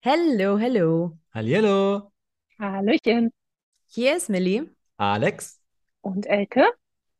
[0.00, 1.18] Hello, hello.
[1.34, 2.12] Hallihallo,
[2.58, 3.32] Hallöchen.
[3.88, 5.60] Hier ist Millie Alex.
[6.02, 6.64] Und Elke?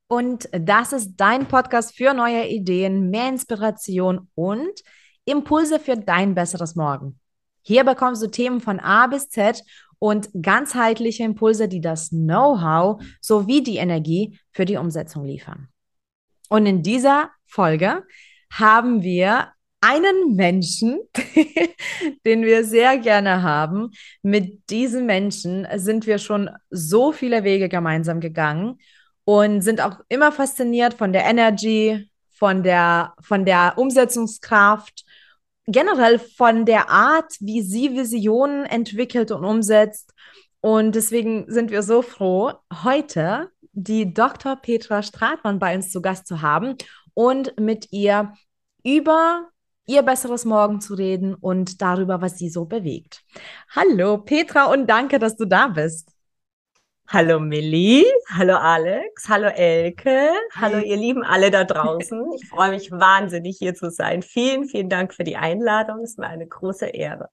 [0.07, 4.81] und das ist dein Podcast für neue Ideen, mehr Inspiration und
[5.25, 7.19] Impulse für dein besseres Morgen.
[7.63, 9.65] Hier bekommst du Themen von A bis Z
[9.99, 15.69] und ganzheitliche Impulse, die das Know-how sowie die Energie für die Umsetzung liefern.
[16.49, 18.05] Und in dieser Folge
[18.53, 21.01] haben wir einen Menschen,
[22.27, 23.91] den wir sehr gerne haben.
[24.23, 28.79] Mit diesem Menschen sind wir schon so viele Wege gemeinsam gegangen
[29.25, 35.05] und sind auch immer fasziniert von der Energy, von der, von der Umsetzungskraft,
[35.67, 40.13] generell von der Art, wie sie Visionen entwickelt und umsetzt.
[40.61, 42.53] Und deswegen sind wir so froh,
[42.83, 44.57] heute die Dr.
[44.57, 46.77] Petra Stratmann bei uns zu Gast zu haben
[47.15, 48.33] und mit ihr
[48.83, 49.49] über
[49.89, 53.25] ihr besseres Morgen zu reden und darüber, was sie so bewegt.
[53.75, 56.13] Hallo Petra und danke, dass du da bist.
[57.09, 62.23] Hallo Millie, hallo Alex, hallo Elke, hallo ihr Lieben alle da draußen.
[62.35, 64.21] Ich freue mich wahnsinnig hier zu sein.
[64.21, 66.01] Vielen, vielen Dank für die Einladung.
[66.01, 67.31] Es ist mir eine große Ehre.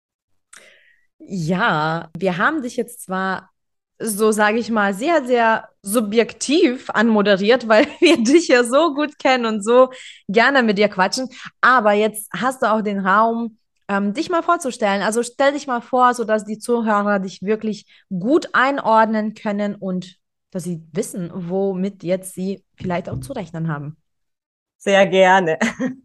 [1.17, 3.49] Ja, wir haben dich jetzt zwar,
[3.99, 9.45] so sage ich mal, sehr, sehr subjektiv anmoderiert, weil wir dich ja so gut kennen
[9.45, 9.89] und so
[10.27, 11.29] gerne mit dir quatschen.
[11.61, 13.57] Aber jetzt hast du auch den Raum,
[13.87, 15.01] ähm, dich mal vorzustellen.
[15.01, 20.17] Also stell dich mal vor, sodass die Zuhörer dich wirklich gut einordnen können und
[20.51, 23.97] dass sie wissen, womit jetzt sie vielleicht auch zu rechnen haben.
[24.77, 25.59] Sehr gerne.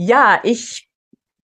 [0.00, 0.87] Ja, ich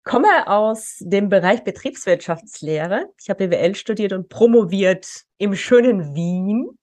[0.04, 3.10] komme aus dem Bereich Betriebswirtschaftslehre.
[3.20, 6.78] Ich habe BWL studiert und promoviert im schönen Wien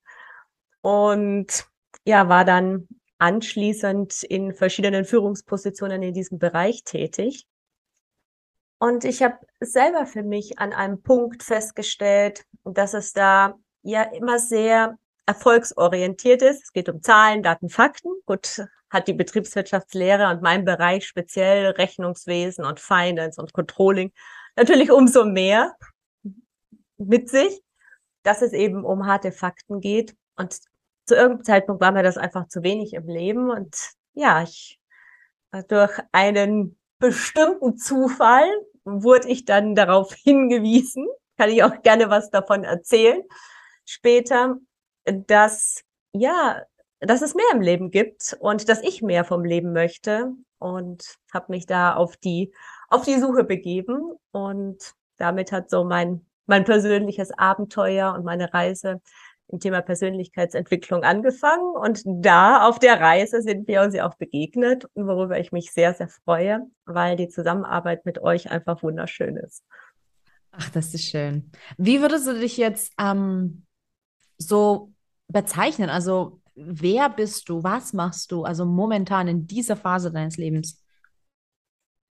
[0.82, 1.66] und
[2.06, 2.88] ja, war dann
[3.20, 7.46] anschließend in verschiedenen Führungspositionen in diesem Bereich tätig.
[8.80, 14.40] Und ich habe selber für mich an einem Punkt festgestellt, dass es da ja immer
[14.40, 14.98] sehr
[15.28, 16.64] erfolgsorientiert ist.
[16.64, 18.10] Es geht um Zahlen, Daten, Fakten.
[18.26, 24.12] Gut, hat die Betriebswirtschaftslehre und mein Bereich speziell Rechnungswesen und Finance und Controlling
[24.56, 25.76] natürlich umso mehr
[26.98, 27.62] mit sich,
[28.24, 30.16] dass es eben um harte Fakten geht.
[30.36, 30.60] Und
[31.06, 33.50] zu irgendeinem Zeitpunkt war mir das einfach zu wenig im Leben.
[33.50, 33.76] Und
[34.14, 34.78] ja, ich
[35.68, 38.48] durch einen bestimmten Zufall
[38.84, 43.24] wurde ich dann darauf hingewiesen, kann ich auch gerne was davon erzählen,
[43.86, 44.58] später,
[45.06, 45.82] dass,
[46.14, 46.62] ja,
[47.02, 51.48] dass es mehr im Leben gibt und dass ich mehr vom Leben möchte und habe
[51.50, 52.54] mich da auf die,
[52.90, 59.02] auf die Suche begeben und damit hat so mein, mein persönliches Abenteuer und meine Reise
[59.48, 64.86] im Thema Persönlichkeitsentwicklung angefangen und da auf der Reise sind wir uns ja auch begegnet,
[64.94, 69.64] worüber ich mich sehr, sehr freue, weil die Zusammenarbeit mit euch einfach wunderschön ist.
[70.52, 71.52] Ach, das ist schön.
[71.78, 73.66] Wie würdest du dich jetzt ähm,
[74.38, 74.92] so
[75.28, 75.90] bezeichnen?
[75.90, 77.64] Also, wer bist du?
[77.64, 78.44] Was machst du?
[78.44, 80.84] Also momentan in dieser Phase deines Lebens?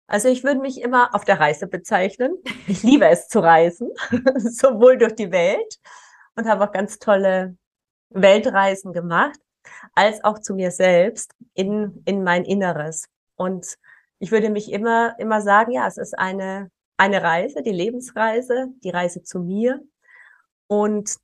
[0.07, 2.35] Also ich würde mich immer auf der Reise bezeichnen.
[2.67, 3.91] Ich liebe es zu reisen,
[4.37, 5.79] sowohl durch die Welt
[6.35, 7.57] und habe auch ganz tolle
[8.09, 9.39] Weltreisen gemacht,
[9.95, 13.07] als auch zu mir selbst in, in mein Inneres.
[13.35, 13.77] Und
[14.19, 18.89] ich würde mich immer, immer sagen, ja, es ist eine, eine Reise, die Lebensreise, die
[18.89, 19.81] Reise zu mir.
[20.67, 21.15] Und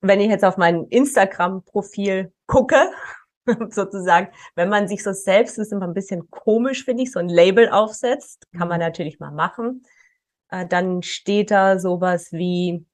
[0.00, 2.90] wenn ich jetzt auf mein Instagram-Profil gucke,
[3.70, 7.18] sozusagen, wenn man sich so selbst, das ist immer ein bisschen komisch, finde ich, so
[7.18, 9.84] ein Label aufsetzt, kann man natürlich mal machen.
[10.50, 12.84] Äh, Dann steht da sowas wie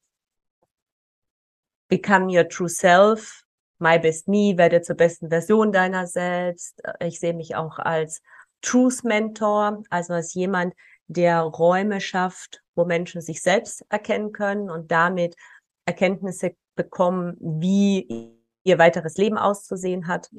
[1.88, 3.42] Become your true self,
[3.78, 6.82] my best me, werde zur besten Version deiner selbst.
[6.84, 8.22] Äh, Ich sehe mich auch als
[8.62, 10.74] Truth Mentor, also als jemand,
[11.06, 15.36] der Räume schafft, wo Menschen sich selbst erkennen können und damit
[15.84, 20.30] Erkenntnisse bekommen, wie ihr weiteres Leben auszusehen hat.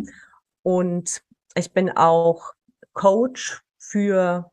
[0.63, 1.21] Und
[1.55, 2.53] ich bin auch
[2.93, 4.51] Coach für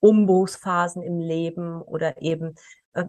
[0.00, 2.54] Umbruchsphasen im Leben oder eben,
[2.92, 3.04] äh,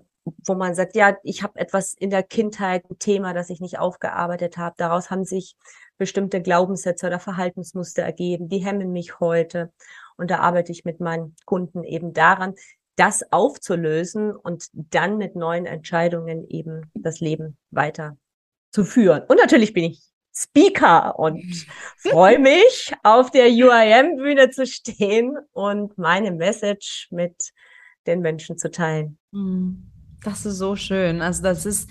[0.46, 3.80] wo man sagt, ja, ich habe etwas in der Kindheit, ein Thema, das ich nicht
[3.80, 4.76] aufgearbeitet habe.
[4.78, 5.56] Daraus haben sich
[5.98, 9.72] bestimmte Glaubenssätze oder Verhaltensmuster ergeben, die hemmen mich heute.
[10.18, 12.56] Und da arbeite ich mit meinen Kunden eben daran,
[12.96, 18.18] das aufzulösen und dann mit neuen Entscheidungen eben das Leben weiter
[18.72, 19.24] zu führen.
[19.28, 20.02] Und natürlich bin ich
[20.34, 21.44] Speaker und
[21.98, 27.36] freue mich, auf der UIM-Bühne zu stehen und meine Message mit
[28.08, 29.18] den Menschen zu teilen.
[29.34, 29.92] Hm,
[30.24, 31.22] Das ist so schön.
[31.22, 31.90] Also das ist,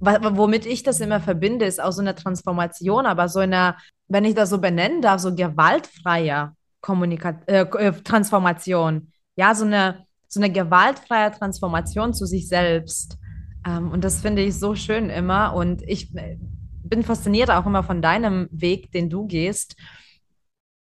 [0.00, 3.76] womit ich das immer verbinde, ist auch so eine Transformation, aber so eine,
[4.08, 9.12] wenn ich das so benennen darf, so gewaltfreie Kommunika äh, äh, Transformation.
[9.36, 13.18] Ja, so eine so eine gewaltfreie Transformation zu sich selbst.
[13.66, 15.54] Ähm, und das finde ich so schön immer.
[15.54, 16.38] Und ich äh,
[16.84, 19.74] bin fasziniert auch immer von deinem Weg, den du gehst.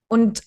[0.08, 0.42] Und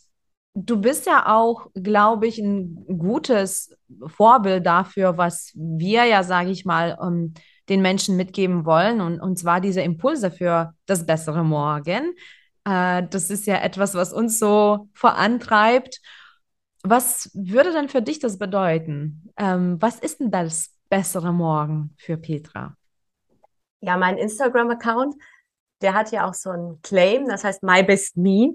[0.53, 3.73] du bist ja auch, glaube ich, ein gutes
[4.05, 7.33] Vorbild dafür, was wir ja, sage ich mal, um, ähm,
[7.69, 8.99] den Menschen mitgeben wollen.
[8.99, 12.15] Und, und zwar diese Impulse für das bessere Morgen.
[12.65, 16.01] Äh, das ist ja etwas, was uns so vorantreibt.
[16.83, 19.31] Was würde denn für dich das bedeuten?
[19.37, 22.75] Ähm, was ist denn das bessere Morgen für Petra?
[23.81, 25.15] Ja, mein Instagram-Account,
[25.81, 28.53] der hat ja auch so einen Claim, das heißt My Best Me.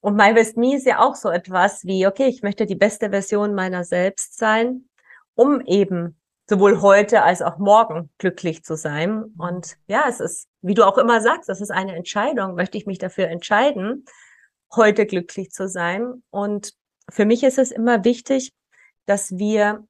[0.00, 3.10] Und My Best Me ist ja auch so etwas wie, okay, ich möchte die beste
[3.10, 4.88] Version meiner selbst sein,
[5.34, 6.18] um eben
[6.48, 9.24] sowohl heute als auch morgen glücklich zu sein.
[9.38, 12.54] Und ja, es ist, wie du auch immer sagst, das ist eine Entscheidung.
[12.54, 14.04] Möchte ich mich dafür entscheiden,
[14.74, 16.22] heute glücklich zu sein?
[16.30, 16.74] Und
[17.10, 18.52] für mich ist es immer wichtig,
[19.06, 19.86] dass wir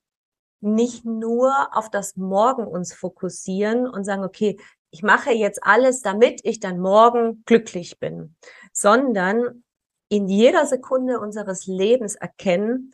[0.60, 4.58] nicht nur auf das Morgen uns fokussieren und sagen, okay,
[4.90, 8.36] ich mache jetzt alles, damit ich dann morgen glücklich bin,
[8.72, 9.64] sondern
[10.08, 12.92] in jeder Sekunde unseres Lebens erkennen,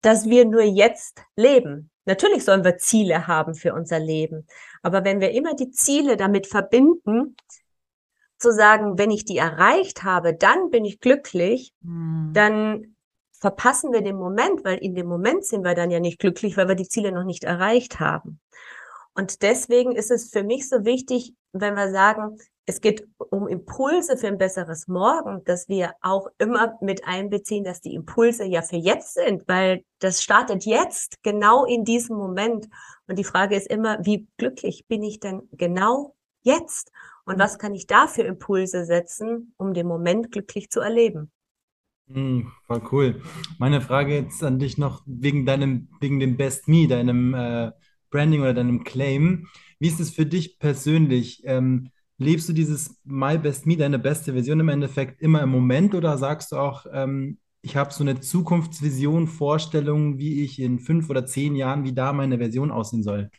[0.00, 1.90] dass wir nur jetzt leben.
[2.06, 4.46] Natürlich sollen wir Ziele haben für unser Leben,
[4.82, 7.36] aber wenn wir immer die Ziele damit verbinden,
[8.38, 12.30] zu sagen, wenn ich die erreicht habe, dann bin ich glücklich, hm.
[12.32, 12.96] dann
[13.40, 16.68] verpassen wir den Moment, weil in dem Moment sind wir dann ja nicht glücklich, weil
[16.68, 18.40] wir die Ziele noch nicht erreicht haben.
[19.14, 24.18] Und deswegen ist es für mich so wichtig, wenn wir sagen, es geht um Impulse
[24.18, 28.76] für ein besseres Morgen, dass wir auch immer mit einbeziehen, dass die Impulse ja für
[28.76, 32.68] jetzt sind, weil das startet jetzt, genau in diesem Moment.
[33.06, 36.92] Und die Frage ist immer, wie glücklich bin ich denn genau jetzt?
[37.24, 41.32] Und was kann ich da für Impulse setzen, um den Moment glücklich zu erleben?
[42.08, 43.22] Mm, voll cool.
[43.58, 47.72] Meine Frage jetzt an dich noch wegen deinem, wegen dem Best Me, deinem äh,
[48.10, 49.46] Branding oder deinem Claim.
[49.78, 51.42] Wie ist es für dich persönlich?
[51.44, 55.94] Ähm, lebst du dieses My Best Me, deine beste Version im Endeffekt immer im Moment
[55.94, 61.10] oder sagst du auch, ähm, ich habe so eine Zukunftsvision, Vorstellung, wie ich in fünf
[61.10, 63.30] oder zehn Jahren, wie da meine Version aussehen soll?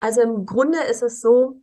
[0.00, 1.60] Also im Grunde ist es so,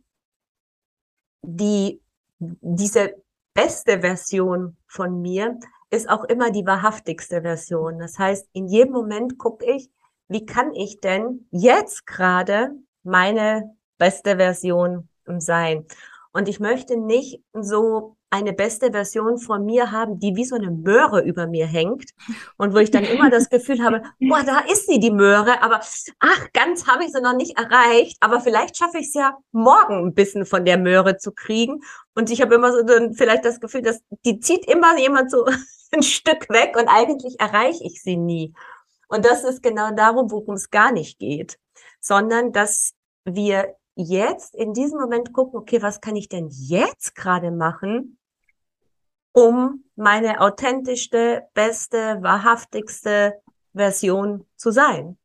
[1.42, 2.00] die,
[2.38, 3.14] diese
[3.58, 5.58] beste Version von mir
[5.90, 7.98] ist auch immer die wahrhaftigste Version.
[7.98, 9.90] Das heißt, in jedem Moment gucke ich,
[10.28, 12.70] wie kann ich denn jetzt gerade
[13.02, 15.08] meine beste Version
[15.38, 15.86] sein?
[16.32, 20.70] Und ich möchte nicht so eine beste Version von mir haben, die wie so eine
[20.70, 22.10] Möhre über mir hängt.
[22.56, 25.80] Und wo ich dann immer das Gefühl habe, boah, da ist sie, die Möhre, aber
[26.20, 30.06] ach, ganz habe ich sie noch nicht erreicht, aber vielleicht schaffe ich es ja morgen
[30.06, 31.80] ein bisschen von der Möhre zu kriegen.
[32.14, 35.46] Und ich habe immer so dann vielleicht das Gefühl, dass die zieht immer jemand so
[35.92, 38.52] ein Stück weg und eigentlich erreiche ich sie nie.
[39.08, 41.58] Und das ist genau darum, worum es gar nicht geht,
[42.00, 42.92] sondern dass
[43.24, 48.17] wir jetzt in diesem Moment gucken, okay, was kann ich denn jetzt gerade machen,
[49.38, 53.40] um meine authentischste, beste, wahrhaftigste
[53.72, 55.16] Version zu sein.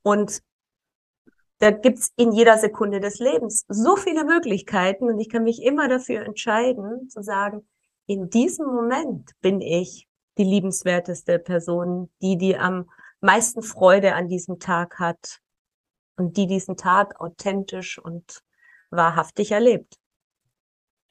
[0.00, 0.42] Und
[1.58, 5.86] da gibt's in jeder Sekunde des Lebens so viele Möglichkeiten und ich kann mich immer
[5.86, 7.68] dafür entscheiden, zu sagen,
[8.06, 10.08] in diesem Moment bin ich
[10.38, 12.90] die liebenswerteste Person, die die am
[13.20, 15.40] meisten Freude an diesem Tag hat
[16.16, 18.40] und die diesen Tag authentisch und
[18.90, 19.98] wahrhaftig erlebt.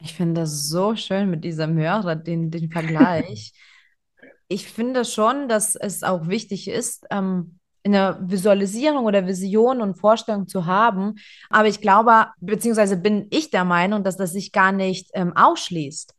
[0.04, 3.54] Ich finde das so schön mit dieser Möhre, den, den Vergleich.
[4.48, 10.48] ich finde schon, dass es auch wichtig ist, ähm, eine Visualisierung oder Vision und Vorstellung
[10.48, 11.16] zu haben.
[11.50, 16.14] Aber ich glaube, beziehungsweise bin ich der Meinung, dass das sich gar nicht ähm, ausschließt.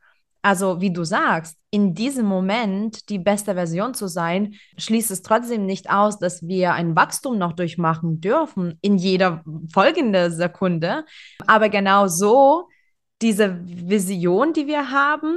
[0.44, 5.66] Also, wie du sagst, in diesem Moment die beste Version zu sein, schließt es trotzdem
[5.66, 11.04] nicht aus, dass wir ein Wachstum noch durchmachen dürfen in jeder folgenden Sekunde.
[11.46, 12.68] Aber genau so
[13.22, 15.36] diese Vision, die wir haben,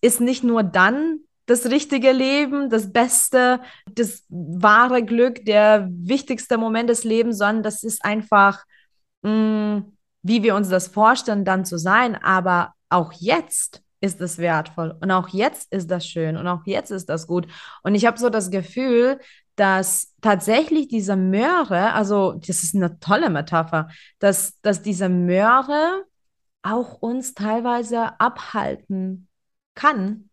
[0.00, 3.60] ist nicht nur dann das richtige Leben, das Beste,
[3.90, 8.64] das wahre Glück, der wichtigste Moment des Lebens, sondern das ist einfach,
[9.22, 12.14] mh, mm, wie wir uns das vorstellen, dann zu sein.
[12.14, 16.90] Aber auch jetzt ist es wertvoll und auch jetzt ist das schön und auch jetzt
[16.90, 17.46] ist das gut.
[17.82, 19.20] Und ich habe so das Gefühl,
[19.56, 23.88] dass tatsächlich diese Möhre, also das ist eine tolle Metapher,
[24.18, 26.04] dass, dass diese Möhre
[26.62, 29.28] auch uns teilweise abhalten
[29.74, 30.30] kann,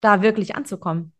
[0.00, 1.12] da wirklich anzukommen.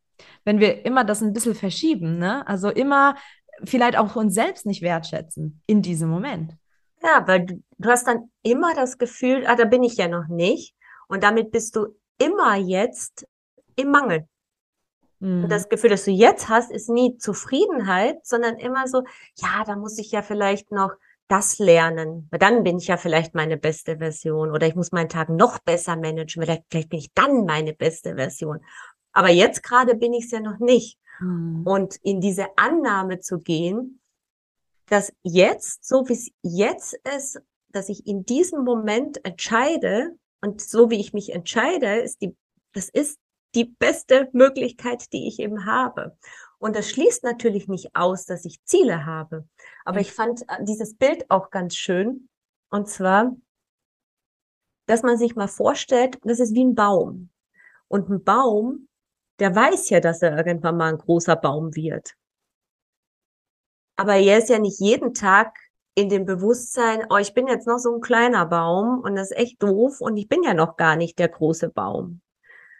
[0.44, 2.46] Wenn wir immer das ein bisschen verschieben, ne?
[2.46, 3.16] Also immer
[3.64, 6.54] vielleicht auch uns selbst nicht wertschätzen in diesem Moment.
[7.02, 10.28] Ja, weil du, du hast dann immer das Gefühl, ah, da bin ich ja noch
[10.28, 10.74] nicht.
[11.08, 11.86] Und damit bist du
[12.18, 13.26] immer jetzt
[13.76, 14.26] im Mangel.
[15.40, 15.50] Und Mhm.
[15.50, 19.02] das Gefühl, das du jetzt hast, ist nie Zufriedenheit, sondern immer so,
[19.36, 20.92] ja, da muss ich ja vielleicht noch
[21.28, 22.28] das lernen.
[22.30, 25.58] Weil dann bin ich ja vielleicht meine beste Version oder ich muss meinen Tag noch
[25.60, 28.60] besser managen, weil vielleicht bin ich dann meine beste Version.
[29.12, 30.98] Aber jetzt gerade bin ich es ja noch nicht.
[31.20, 31.62] Mhm.
[31.66, 34.00] Und in diese Annahme zu gehen,
[34.88, 37.40] dass jetzt, so wie es jetzt ist,
[37.70, 42.36] dass ich in diesem Moment entscheide und so wie ich mich entscheide, ist die,
[42.72, 43.18] das ist
[43.54, 46.16] die beste Möglichkeit, die ich eben habe.
[46.58, 49.46] Und das schließt natürlich nicht aus, dass ich Ziele habe.
[49.84, 52.28] Aber ich fand äh, dieses Bild auch ganz schön.
[52.70, 53.36] Und zwar,
[54.86, 57.30] dass man sich mal vorstellt, das ist wie ein Baum.
[57.88, 58.88] Und ein Baum,
[59.38, 62.14] der weiß ja, dass er irgendwann mal ein großer Baum wird.
[63.96, 65.56] Aber er ist ja nicht jeden Tag
[65.94, 69.36] in dem Bewusstsein, oh, ich bin jetzt noch so ein kleiner Baum und das ist
[69.38, 72.20] echt doof und ich bin ja noch gar nicht der große Baum.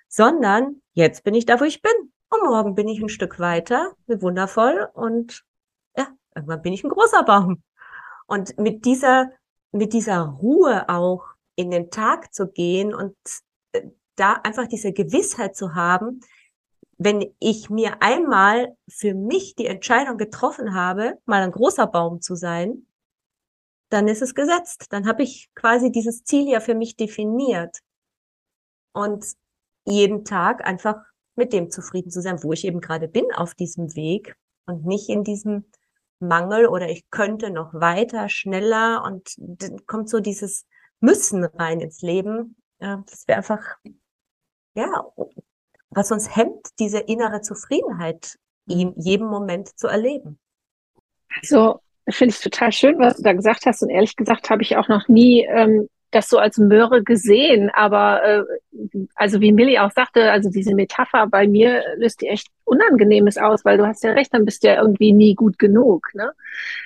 [0.09, 2.13] Sondern jetzt bin ich da, wo ich bin.
[2.29, 5.45] Und morgen bin ich ein Stück weiter, wundervoll und
[5.97, 7.63] ja, irgendwann bin ich ein großer Baum.
[8.27, 9.31] Und mit dieser,
[9.71, 13.17] mit dieser Ruhe auch in den Tag zu gehen und
[13.73, 13.83] äh,
[14.17, 16.21] da einfach diese Gewissheit zu haben,
[16.99, 22.35] wenn ich mir einmal für mich die Entscheidung getroffen habe, mal ein großer Baum zu
[22.35, 22.87] sein,
[23.91, 24.87] dann ist es gesetzt.
[24.91, 27.79] Dann habe ich quasi dieses Ziel ja für mich definiert.
[28.93, 29.27] Und
[29.85, 31.05] jeden Tag einfach
[31.37, 35.09] mit dem zufrieden zu sein, wo ich eben gerade bin auf diesem Weg und nicht
[35.09, 35.67] in diesem
[36.19, 40.67] Mangel oder ich könnte noch weiter, schneller und dann kommt so dieses
[41.01, 42.57] Müssen rein ins Leben.
[42.81, 43.63] Ja, das wäre einfach,
[44.75, 45.05] ja,
[45.91, 50.39] was uns hemmt, diese innere Zufriedenheit in jedem Moment zu erleben.
[51.41, 53.83] Also finde ich total schön, was du da gesagt hast.
[53.83, 57.71] Und ehrlich gesagt habe ich auch noch nie ähm, das so als Möhre gesehen.
[57.73, 58.43] Aber äh,
[59.15, 63.65] also wie Millie auch sagte, also diese Metapher bei mir löst die echt Unangenehmes aus,
[63.65, 66.33] weil du hast ja recht, dann bist du ja irgendwie nie gut genug, ne?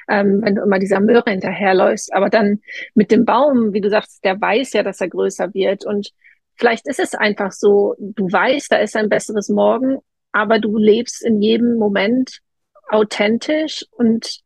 [0.08, 2.12] Ähm, wenn du immer dieser Möhre hinterherläufst.
[2.12, 2.60] Aber dann
[2.94, 5.86] mit dem Baum, wie du sagst, der weiß ja, dass er größer wird.
[5.86, 6.10] Und
[6.56, 9.98] vielleicht ist es einfach so, du weißt, da ist ein besseres Morgen,
[10.32, 12.40] aber du lebst in jedem Moment
[12.88, 14.40] authentisch und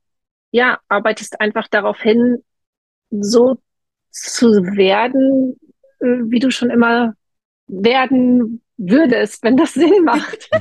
[0.51, 2.45] ja, arbeitest einfach darauf hin,
[3.11, 3.57] so
[4.15, 5.59] zu werden,
[6.01, 7.15] äh, wie du schon immer
[7.67, 10.49] werden würdest, wenn das Sinn macht.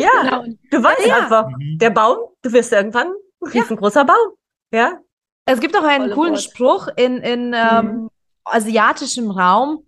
[0.00, 0.44] Ja, Genau.
[0.70, 1.16] du weißt Ja.
[1.22, 1.78] einfach, Mhm.
[1.78, 3.08] der Baum, du wirst irgendwann
[3.42, 4.32] ein riesengroßer Baum.
[4.72, 4.98] Ja,
[5.46, 6.42] Es gibt auch einen Tolle coolen Wort.
[6.42, 8.10] Spruch in, in ähm,
[8.44, 9.84] asiatischem Raum.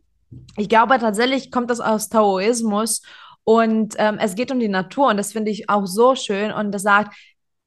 [0.56, 3.02] Ich glaube tatsächlich kommt das aus Taoismus
[3.44, 6.72] und ähm, es geht um die Natur und das finde ich auch so schön und
[6.72, 7.14] das sagt,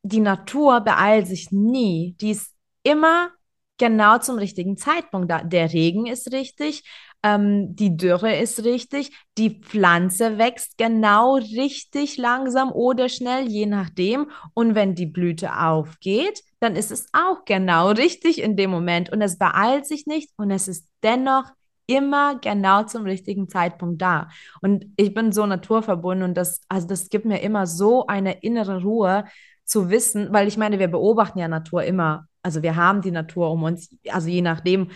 [0.04, 2.16] die Natur beeilt sich nie.
[2.22, 2.52] Die ist
[2.84, 3.30] immer
[3.77, 5.44] genau zum richtigen Zeitpunkt da.
[5.44, 6.84] Der Regen ist richtig,
[7.24, 14.30] ähm, die Dürre ist richtig, die Pflanze wächst genau richtig langsam oder schnell, je nachdem.
[14.53, 19.22] Und wenn die Blüte aufgeht, dann ist es auch genau richtig in dem Moment und
[19.22, 21.46] es beeilt sich nicht und es ist dennoch
[21.88, 24.30] immer genau zum richtigen Zeitpunkt da.
[24.62, 28.82] Und ich bin so naturverbunden und das, also das gibt mir immer so eine innere
[28.84, 29.25] Ruhe
[29.65, 32.27] zu wissen, weil ich meine, wir beobachten ja Natur immer.
[32.44, 34.92] Also wir haben die Natur um uns, also je nachdem,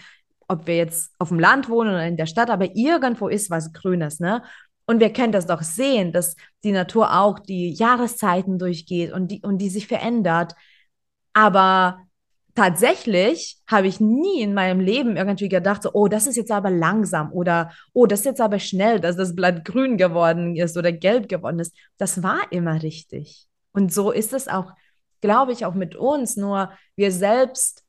[0.47, 3.73] ob wir jetzt auf dem Land wohnen oder in der Stadt, aber irgendwo ist was
[3.73, 4.43] Grünes, ne?
[4.85, 9.41] Und wir können das doch sehen, dass die Natur auch die Jahreszeiten durchgeht und die,
[9.41, 10.55] und die sich verändert.
[11.33, 11.99] Aber
[12.55, 16.71] tatsächlich habe ich nie in meinem Leben irgendwie gedacht, so, oh, das ist jetzt aber
[16.71, 20.93] langsam oder oh, das ist jetzt aber schnell, dass das Blatt grün geworden ist oder
[20.93, 21.75] gelb geworden ist.
[21.97, 23.45] Das war immer richtig.
[23.73, 24.71] Und so ist es auch,
[25.21, 26.37] glaube ich, auch mit uns.
[26.37, 27.83] Nur wir selbst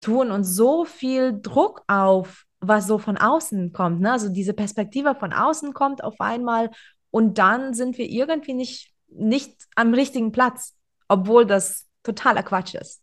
[0.00, 4.00] tun uns so viel Druck auf, was so von außen kommt.
[4.00, 4.12] Ne?
[4.12, 6.70] Also diese Perspektive von außen kommt auf einmal
[7.10, 10.74] und dann sind wir irgendwie nicht, nicht am richtigen Platz,
[11.08, 13.02] obwohl das totaler Quatsch ist.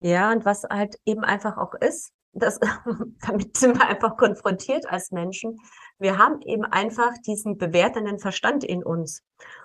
[0.00, 2.58] ja, und was halt eben einfach auch ist, das,
[3.26, 5.58] damit sind wir einfach konfrontiert als Menschen.
[5.98, 9.22] Wir haben eben einfach diesen bewertenden Verstand in uns.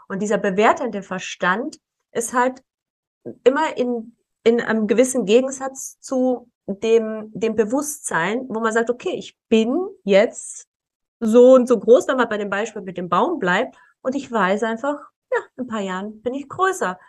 [0.08, 1.78] Und dieser bewertende Verstand
[2.12, 2.62] ist halt
[3.44, 9.38] immer in, in einem gewissen Gegensatz zu dem, dem Bewusstsein, wo man sagt, okay, ich
[9.50, 10.68] bin jetzt
[11.20, 14.30] so und so groß, wenn man bei dem Beispiel mit dem Baum bleibt, und ich
[14.32, 14.98] weiß einfach,
[15.32, 17.00] ja, in ein paar Jahren bin ich größer.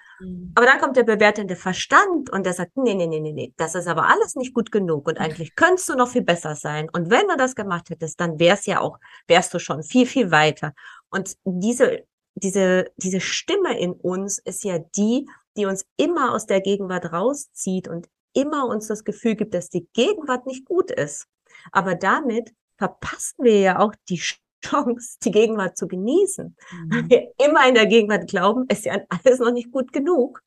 [0.55, 3.75] Aber dann kommt der bewertende Verstand und der sagt, nee, nee, nee, nee, nee, das
[3.75, 6.89] ist aber alles nicht gut genug und eigentlich könntest du noch viel besser sein.
[6.89, 10.31] Und wenn du das gemacht hättest, dann wär's ja auch, wärst du schon viel, viel
[10.31, 10.73] weiter.
[11.11, 12.05] Und diese,
[12.35, 17.89] diese, diese Stimme in uns ist ja die, die uns immer aus der Gegenwart rauszieht
[17.89, 21.29] und immer uns das Gefühl gibt, dass die Gegenwart nicht gut ist.
[21.73, 24.21] Aber damit verpassen wir ja auch die
[24.65, 26.57] Chance, die Gegenwart zu genießen.
[26.73, 26.91] Mhm.
[26.91, 30.43] Weil wir immer in der Gegenwart glauben, ist ja alles noch nicht gut genug,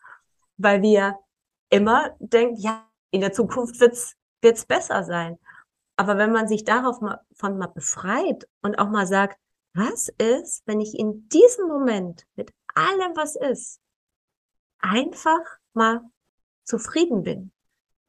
[0.58, 1.18] weil wir
[1.70, 5.38] immer denken, ja, in der Zukunft wird's wird's besser sein.
[5.96, 9.40] Aber wenn man sich darauf mal, von mal befreit und auch mal sagt,
[9.74, 13.80] was ist, wenn ich in diesem Moment mit allem, was ist,
[14.80, 15.42] einfach
[15.74, 16.02] mal
[16.64, 17.52] zufrieden bin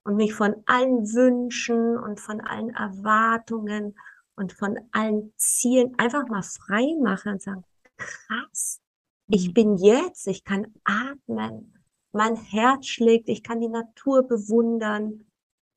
[0.04, 3.98] und mich von allen Wünschen und von allen Erwartungen
[4.36, 7.64] und von allen Zielen einfach mal frei mache und sagen,
[7.96, 8.80] krass,
[9.28, 9.54] ich mhm.
[9.54, 11.74] bin jetzt, ich kann atmen,
[12.12, 15.26] mein Herz schlägt, ich kann die Natur bewundern.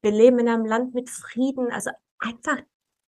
[0.02, 2.58] Wir leben in einem Land mit Frieden, also einfach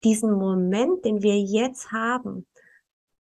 [0.04, 2.46] diesen Moment, den wir jetzt haben,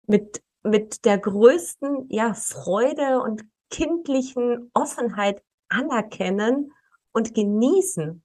[0.07, 3.45] mit, mit der größten, ja, Freude und
[3.75, 6.73] kindlichen Offenheit anerkennen
[7.13, 8.23] und genießen.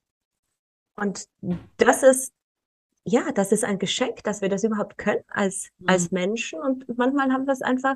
[0.96, 1.26] Und
[1.78, 2.34] das ist,
[3.04, 5.90] ja, das ist ein Geschenk, dass wir das überhaupt können als, mhm.
[5.90, 6.60] als Menschen.
[6.60, 7.96] Und manchmal haben wir es einfach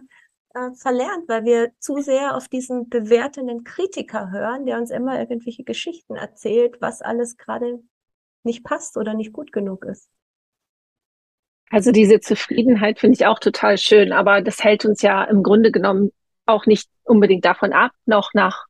[0.55, 5.63] äh, verlernt, weil wir zu sehr auf diesen bewertenden Kritiker hören, der uns immer irgendwelche
[5.63, 7.83] Geschichten erzählt, was alles gerade
[8.43, 10.09] nicht passt oder nicht gut genug ist.
[11.69, 15.71] Also diese Zufriedenheit finde ich auch total schön, aber das hält uns ja im Grunde
[15.71, 16.11] genommen
[16.47, 18.67] auch nicht unbedingt davon ab, noch nach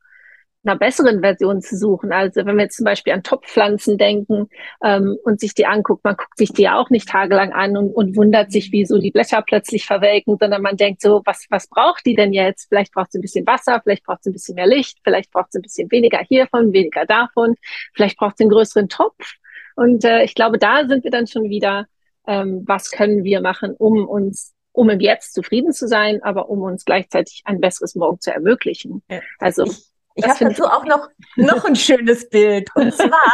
[0.66, 2.12] einer besseren Version zu suchen.
[2.12, 4.48] Also wenn wir jetzt zum Beispiel an Topfpflanzen denken
[4.84, 7.94] ähm, und sich die anguckt, man guckt sich die ja auch nicht tagelang an und,
[7.94, 11.68] und wundert sich, wie so die Blätter plötzlich verwelken, sondern man denkt so, was, was
[11.68, 12.68] braucht die denn jetzt?
[12.70, 15.52] Vielleicht braucht sie ein bisschen Wasser, vielleicht braucht sie ein bisschen mehr Licht, vielleicht braucht
[15.52, 17.56] sie ein bisschen weniger hiervon, weniger davon,
[17.94, 19.34] vielleicht braucht sie einen größeren Topf.
[19.76, 21.88] Und äh, ich glaube, da sind wir dann schon wieder,
[22.26, 26.62] ähm, was können wir machen, um uns um im Jetzt zufrieden zu sein, aber um
[26.62, 29.04] uns gleichzeitig ein besseres Morgen zu ermöglichen.
[29.10, 29.22] Ja.
[29.40, 32.70] Also ich, ich habe dazu auch noch, noch ein schönes Bild.
[32.76, 33.34] Und zwar,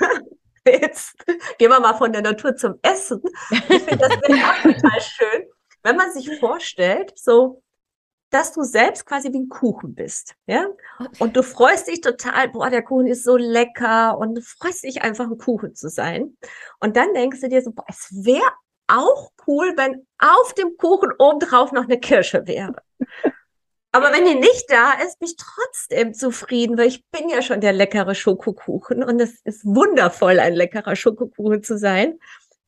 [0.66, 1.14] jetzt
[1.58, 3.22] gehen wir mal von der Natur zum Essen.
[3.50, 5.44] Ich finde das Bild auch total schön.
[5.82, 7.62] Wenn man sich vorstellt, so,
[8.30, 10.66] dass du selbst quasi wie ein Kuchen bist, ja?
[11.18, 15.02] Und du freust dich total, boah, der Kuchen ist so lecker und du freust dich
[15.02, 16.36] einfach, ein Kuchen zu sein.
[16.78, 18.52] Und dann denkst du dir so, boah, es wäre
[18.90, 22.76] auch cool, wenn auf dem Kuchen obendrauf noch eine Kirsche wäre.
[23.92, 27.60] Aber wenn die nicht da ist, bin ich trotzdem zufrieden, weil ich bin ja schon
[27.60, 32.18] der leckere Schokokuchen und es ist wundervoll, ein leckerer Schokokuchen zu sein.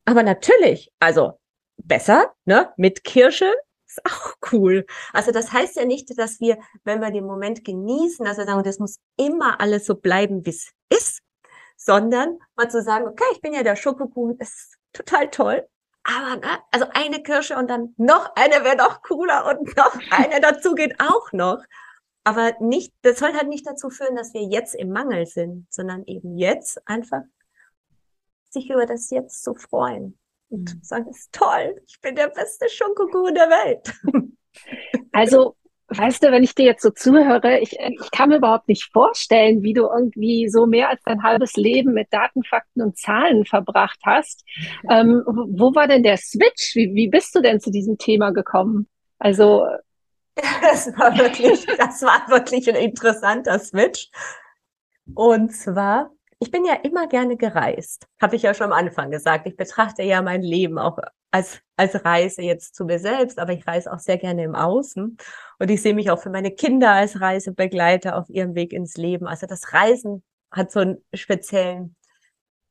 [0.04, 1.38] Aber natürlich, also
[1.76, 3.52] besser, ne, mit Kirsche
[3.86, 4.84] ist auch cool.
[5.12, 8.80] Also das heißt ja nicht, dass wir, wenn wir den Moment genießen, also sagen, das
[8.80, 11.20] muss immer alles so bleiben, wie es ist,
[11.76, 15.68] sondern mal zu sagen, okay, ich bin ja der Schokokuchen, ist total toll,
[16.04, 20.40] aber ne, also eine Kirsche und dann noch eine wäre noch cooler und noch eine
[20.40, 21.62] dazu geht auch noch.
[22.24, 26.04] Aber nicht, das soll halt nicht dazu führen, dass wir jetzt im Mangel sind, sondern
[26.04, 27.22] eben jetzt einfach
[28.50, 30.82] sich über das Jetzt zu freuen und mhm.
[30.82, 33.92] sagen, ist toll, ich bin der beste Schokokuchen der Welt.
[35.12, 35.56] Also
[35.96, 39.62] Weißt du, wenn ich dir jetzt so zuhöre, ich, ich kann mir überhaupt nicht vorstellen,
[39.62, 43.98] wie du irgendwie so mehr als dein halbes Leben mit Daten, Fakten und Zahlen verbracht
[44.04, 44.44] hast.
[44.88, 46.74] Ähm, wo war denn der Switch?
[46.74, 48.88] Wie, wie bist du denn zu diesem Thema gekommen?
[49.18, 49.66] Also.
[50.62, 54.08] Das war wirklich, das war wirklich ein interessanter Switch.
[55.14, 56.10] Und zwar,
[56.42, 58.08] ich bin ja immer gerne gereist.
[58.20, 59.46] Habe ich ja schon am Anfang gesagt.
[59.46, 60.98] Ich betrachte ja mein Leben auch
[61.30, 65.16] als, als Reise jetzt zu mir selbst, aber ich reise auch sehr gerne im Außen.
[65.60, 69.28] Und ich sehe mich auch für meine Kinder als Reisebegleiter auf ihrem Weg ins Leben.
[69.28, 71.94] Also das Reisen hat so einen speziellen,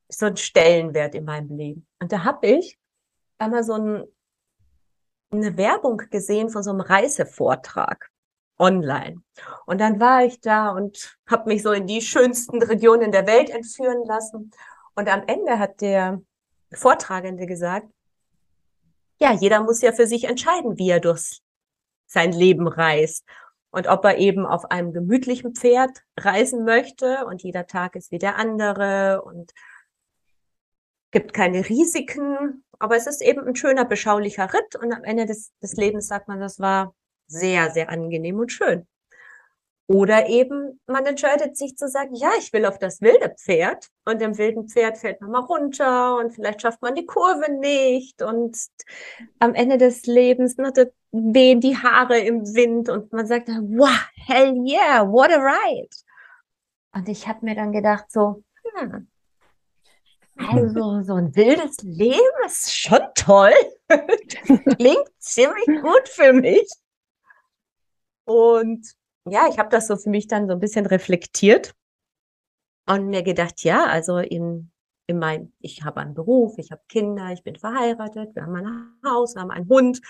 [0.10, 1.88] so einen Stellenwert in meinem Leben.
[2.02, 2.78] Und da habe ich
[3.38, 4.04] einmal so ein,
[5.32, 8.11] eine Werbung gesehen von so einem Reisevortrag
[8.62, 9.22] online.
[9.66, 13.50] Und dann war ich da und habe mich so in die schönsten Regionen der Welt
[13.50, 14.52] entführen lassen.
[14.96, 16.22] Und am Ende hat der
[16.72, 17.88] Vortragende gesagt,
[19.20, 21.42] ja, jeder muss ja für sich entscheiden, wie er durchs
[22.06, 23.26] sein Leben reist.
[23.72, 28.20] Und ob er eben auf einem gemütlichen Pferd reisen möchte und jeder Tag ist wie
[28.20, 29.54] der andere und
[31.12, 32.66] gibt keine Risiken.
[32.80, 36.28] Aber es ist eben ein schöner, beschaulicher Ritt und am Ende des, des Lebens sagt
[36.28, 36.94] man, das war
[37.32, 38.88] sehr, sehr angenehm und schön.
[39.88, 44.22] Oder eben man entscheidet sich zu sagen, ja, ich will auf das wilde Pferd und
[44.22, 48.58] dem wilden Pferd fällt man mal runter und vielleicht schafft man die Kurve nicht und
[49.40, 50.72] am Ende des Lebens ne,
[51.12, 55.90] wehen die Haare im Wind und man sagt, wow, hell yeah, what a ride.
[56.94, 58.44] Und ich habe mir dann gedacht so,
[58.76, 59.08] hm,
[60.38, 63.54] also so ein wildes Leben ist schon toll.
[64.78, 66.68] Klingt ziemlich gut für mich.
[68.32, 68.88] Und
[69.30, 71.76] ja, ich habe das so für mich dann so ein bisschen reflektiert
[72.88, 74.72] und mir gedacht, ja, also in,
[75.08, 78.96] in mein, ich habe einen Beruf, ich habe Kinder, ich bin verheiratet, wir haben ein
[79.06, 80.02] Haus, wir haben einen Hund.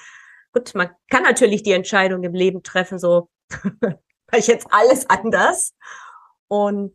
[0.54, 3.30] Gut, man kann natürlich die Entscheidung im Leben treffen, so,
[4.34, 5.74] ich jetzt alles anders.
[6.48, 6.94] Und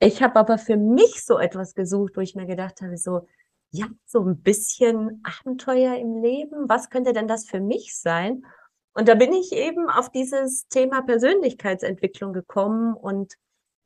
[0.00, 3.28] ich habe aber für mich so etwas gesucht, wo ich mir gedacht habe, so,
[3.70, 6.68] ja, so ein bisschen Abenteuer im Leben.
[6.68, 8.44] Was könnte denn das für mich sein?
[8.94, 13.34] Und da bin ich eben auf dieses Thema Persönlichkeitsentwicklung gekommen und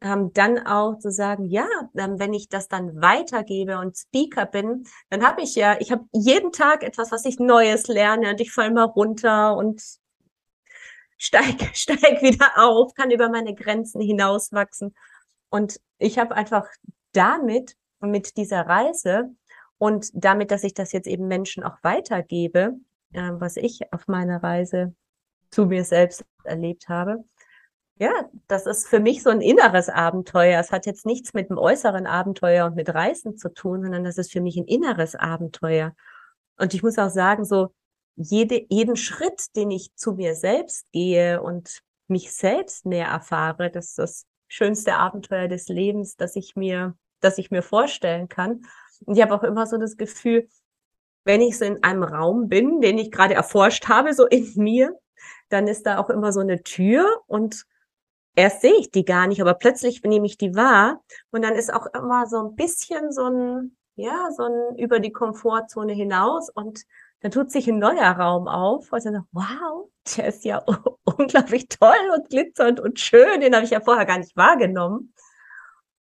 [0.01, 1.66] ähm, dann auch zu sagen, ja,
[1.97, 6.05] ähm, wenn ich das dann weitergebe und Speaker bin, dann habe ich ja, ich habe
[6.12, 9.83] jeden Tag etwas, was ich Neues lerne und ich falle mal runter und
[11.16, 14.95] steig, steig wieder auf, kann über meine Grenzen hinauswachsen.
[15.49, 16.66] Und ich habe einfach
[17.12, 19.35] damit, mit dieser Reise
[19.79, 22.75] und damit, dass ich das jetzt eben Menschen auch weitergebe,
[23.17, 24.95] äh, was ich auf meiner Reise
[25.51, 27.25] zu mir selbst erlebt habe,
[27.99, 28.11] ja,
[28.47, 30.61] das ist für mich so ein inneres Abenteuer.
[30.61, 34.19] Es hat jetzt nichts mit dem äußeren Abenteuer und mit Reisen zu tun, sondern das
[34.19, 35.95] ist für mich ein inneres Abenteuer.
[36.59, 37.75] Und ich muss auch sagen, so
[38.17, 43.89] jede, jeden Schritt, den ich zu mir selbst gehe und mich selbst mehr erfahre, das
[43.89, 48.63] ist das schönste Abenteuer des Lebens, das ich mir, das ich mir vorstellen kann.
[49.07, 50.49] Und ich habe auch immer so das Gefühl,
[51.27, 54.99] wenn ich so in einem Raum bin, den ich gerade erforscht habe, so in mir,
[55.49, 57.65] dann ist da auch immer so eine Tür und
[58.35, 61.73] erst sehe ich die gar nicht, aber plötzlich nehme ich die wahr und dann ist
[61.73, 66.85] auch immer so ein bisschen so ein, ja, so ein über die Komfortzone hinaus und
[67.21, 70.59] dann tut sich ein neuer Raum auf, wo ich sage, wow, der ist ja
[71.05, 75.12] unglaublich toll und glitzernd und schön, den habe ich ja vorher gar nicht wahrgenommen.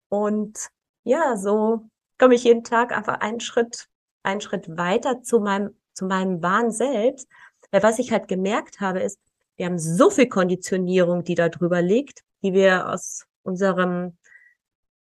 [0.09, 0.69] Und
[1.05, 3.89] ja, so komme ich jeden Tag einfach einen Schritt,
[4.25, 7.29] einen Schritt weiter zu meinem, zu meinem wahren Selbst.
[7.71, 9.19] Weil was ich halt gemerkt habe, ist,
[9.57, 14.17] wir haben so viel Konditionierung, die da drüber liegt, die wir aus unserem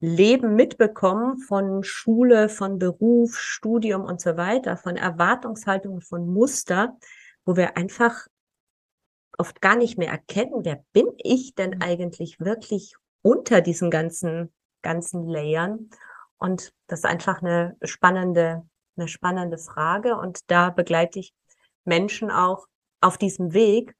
[0.00, 6.96] Leben mitbekommen von Schule, von Beruf, Studium und so weiter, von Erwartungshaltungen, von Muster,
[7.44, 8.28] wo wir einfach
[9.38, 11.82] oft gar nicht mehr erkennen, wer bin ich denn mhm.
[11.82, 14.52] eigentlich wirklich unter diesen ganzen,
[14.82, 15.90] ganzen Layern?
[16.38, 18.66] Und das ist einfach eine spannende,
[18.98, 20.16] eine spannende Frage.
[20.16, 21.32] Und da begleite ich
[21.84, 22.66] Menschen auch
[23.00, 23.94] auf diesem Weg,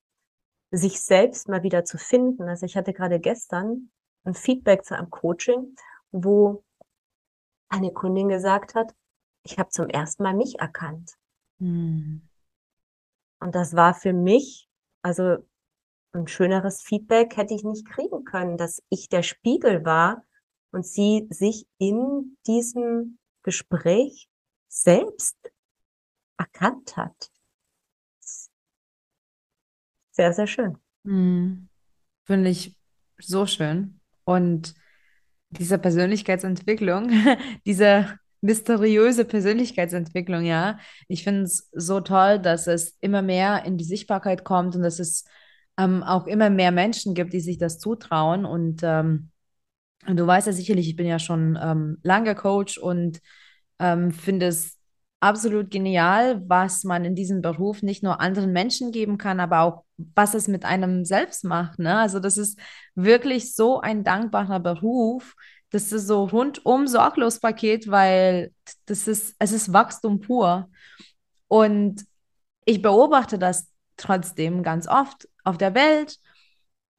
[0.71, 2.49] sich selbst mal wieder zu finden.
[2.49, 3.91] Also ich hatte gerade gestern
[4.25, 5.75] ein Feedback zu einem Coaching,
[6.11, 6.63] wo
[7.69, 8.95] eine Kundin gesagt hat,
[9.45, 11.15] ich habe zum ersten Mal mich erkannt.
[11.59, 12.29] Hm.
[13.41, 14.69] Und das war für mich,
[15.03, 15.39] also
[16.13, 20.25] ein schöneres Feedback hätte ich nicht kriegen können, dass ich der Spiegel war
[20.73, 24.28] und sie sich in diesem Gespräch
[24.69, 25.37] selbst
[26.37, 27.31] erkannt hat.
[30.11, 30.79] Sehr, sehr schön.
[31.05, 31.69] Mhm.
[32.25, 32.77] Finde ich
[33.19, 34.01] so schön.
[34.25, 34.75] Und
[35.51, 37.11] diese Persönlichkeitsentwicklung,
[37.67, 40.79] diese mysteriöse Persönlichkeitsentwicklung, ja,
[41.09, 44.99] ich finde es so toll, dass es immer mehr in die Sichtbarkeit kommt und dass
[44.99, 45.25] es
[45.79, 48.45] ähm, auch immer mehr Menschen gibt, die sich das zutrauen.
[48.45, 49.31] Und ähm,
[50.07, 53.21] du weißt ja sicherlich, ich bin ja schon ähm, lange Coach und
[53.79, 54.77] ähm, finde es
[55.21, 59.85] absolut genial, was man in diesem Beruf nicht nur anderen Menschen geben kann, aber auch
[59.97, 61.79] was es mit einem selbst macht.
[61.79, 61.99] Ne?
[61.99, 62.59] Also das ist
[62.95, 65.35] wirklich so ein dankbarer Beruf.
[65.71, 68.53] Das ist so rundum sorglos Paket, weil
[68.87, 70.71] das ist, es ist Wachstum pur.
[71.49, 72.05] Und
[72.65, 76.19] ich beobachte das trotzdem ganz oft auf der Welt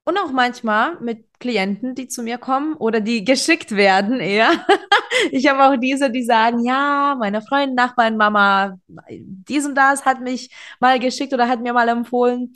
[0.03, 4.51] und auch manchmal mit Klienten, die zu mir kommen oder die geschickt werden eher.
[5.31, 8.77] ich habe auch diese, die sagen, ja, meine Freundin, Nachbarn, Mama,
[9.09, 12.55] dies und das hat mich mal geschickt oder hat mir mal empfohlen.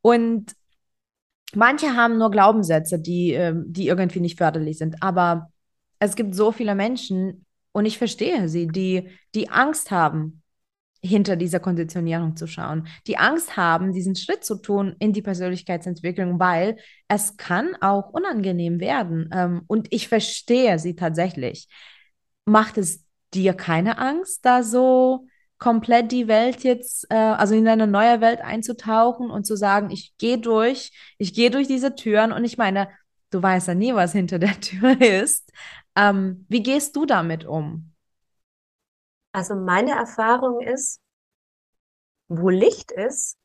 [0.00, 0.54] Und
[1.54, 5.02] manche haben nur Glaubenssätze, die, ähm, die irgendwie nicht förderlich sind.
[5.02, 5.50] Aber
[6.00, 10.42] es gibt so viele Menschen, und ich verstehe sie, die, die Angst haben,
[11.02, 16.40] hinter dieser Konditionierung zu schauen, die Angst haben, diesen Schritt zu tun in die Persönlichkeitsentwicklung,
[16.40, 19.30] weil es kann auch unangenehm werden.
[19.32, 21.68] Ähm, und ich verstehe sie tatsächlich.
[22.46, 25.26] Macht es dir keine Angst, da so
[25.58, 30.16] komplett die Welt jetzt, äh, also in eine neue Welt einzutauchen und zu sagen, ich
[30.18, 32.88] gehe durch, ich gehe durch diese Türen und ich meine,
[33.30, 35.52] du weißt ja nie, was hinter der Tür ist.
[35.96, 37.92] Ähm, wie gehst du damit um?
[39.32, 41.00] Also meine Erfahrung ist,
[42.28, 43.38] wo Licht ist,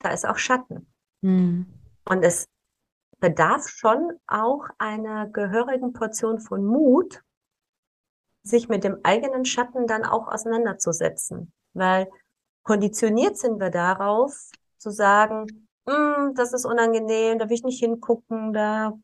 [0.00, 0.92] da ist auch Schatten.
[1.20, 1.66] Mhm.
[2.08, 2.48] Und es
[3.18, 7.22] bedarf schon auch einer gehörigen Portion von Mut,
[8.42, 11.52] sich mit dem eigenen Schatten dann auch auseinanderzusetzen.
[11.74, 12.10] Weil
[12.62, 14.34] konditioniert sind wir darauf,
[14.78, 18.98] zu sagen, mm, das ist unangenehm, da will ich nicht hingucken, da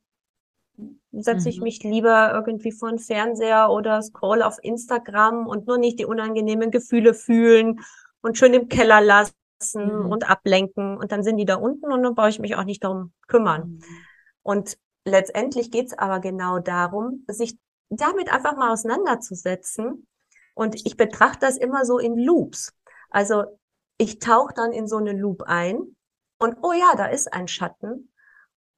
[1.12, 1.62] setze ich Mhm.
[1.64, 6.70] mich lieber irgendwie vor den Fernseher oder scroll auf Instagram und nur nicht die unangenehmen
[6.70, 7.80] Gefühle fühlen
[8.20, 9.32] und schön im Keller lassen
[9.74, 10.10] Mhm.
[10.10, 10.98] und ablenken.
[10.98, 13.80] Und dann sind die da unten und dann brauche ich mich auch nicht darum kümmern.
[14.42, 17.56] Und letztendlich geht's aber genau darum, sich
[17.88, 20.06] damit einfach mal auseinanderzusetzen.
[20.54, 22.74] Und ich betrachte das immer so in Loops.
[23.10, 23.44] Also
[23.98, 25.96] ich tauche dann in so eine Loop ein
[26.38, 28.12] und oh ja, da ist ein Schatten.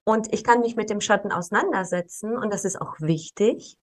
[0.08, 3.76] Und ich kann mich mit dem Schatten auseinandersetzen und das ist auch wichtig.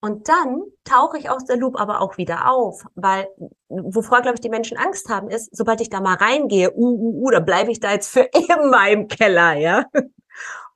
[0.00, 3.26] Und dann tauche ich aus der Loop aber auch wieder auf, weil
[3.68, 7.24] wovor, glaube ich, die Menschen Angst haben, ist, sobald ich da mal reingehe, uh, uh,
[7.24, 8.20] uh, da bleibe ich da jetzt für
[8.56, 9.84] immer im Keller, ja.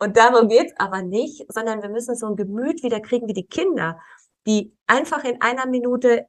[0.00, 3.46] Und darum geht's aber nicht, sondern wir müssen so ein Gemüt wieder kriegen wie die
[3.46, 4.00] Kinder,
[4.48, 6.26] die einfach in einer Minute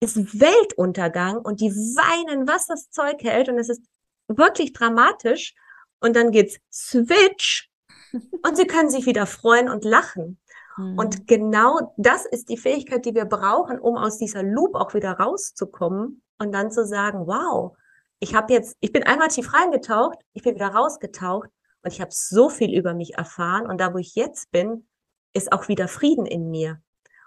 [0.00, 3.82] ist Weltuntergang und die weinen, was das Zeug hält und es ist
[4.26, 5.54] wirklich dramatisch
[6.00, 7.70] und dann geht's Switch
[8.12, 10.38] und sie können sich wieder freuen und lachen.
[10.76, 10.98] Mhm.
[10.98, 15.12] Und genau das ist die Fähigkeit, die wir brauchen, um aus dieser Loop auch wieder
[15.12, 17.76] rauszukommen und dann zu sagen, wow,
[18.18, 21.48] ich habe jetzt, ich bin einmal tief reingetaucht, ich bin wieder rausgetaucht
[21.82, 24.86] und ich habe so viel über mich erfahren und da, wo ich jetzt bin,
[25.32, 26.80] ist auch wieder Frieden in mir.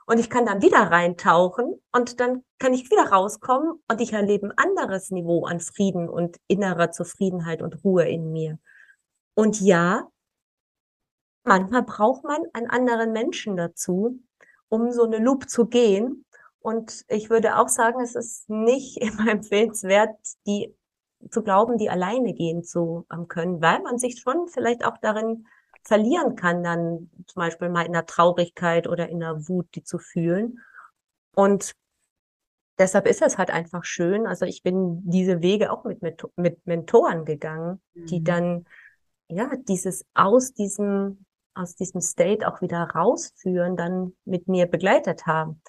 [0.06, 4.48] Und ich kann dann wieder reintauchen und dann kann ich wieder rauskommen und ich erlebe
[4.48, 8.60] ein anderes Niveau an Frieden und innerer Zufriedenheit und Ruhe in mir.
[9.36, 10.10] Und ja,
[11.44, 14.20] manchmal braucht man einen anderen Menschen dazu,
[14.70, 16.26] um so eine Loop zu gehen.
[16.60, 20.76] Und ich würde auch sagen, es ist nicht immer empfehlenswert, die
[21.30, 25.48] zu glauben, die alleine gehen zu ähm, können, weil man sich schon vielleicht auch darin
[25.84, 30.00] verlieren kann, dann zum Beispiel mal in der Traurigkeit oder in der Wut, die zu
[30.00, 30.60] fühlen.
[31.36, 31.74] Und
[32.80, 34.28] deshalb ist es halt einfach schön.
[34.28, 38.24] Also ich bin diese Wege auch mit, mit, mit Mentoren gegangen, die Mhm.
[38.26, 38.66] dann
[39.30, 45.62] ja dieses aus diesem aus diesem State auch wieder rausführen, dann mit mir begleitet haben.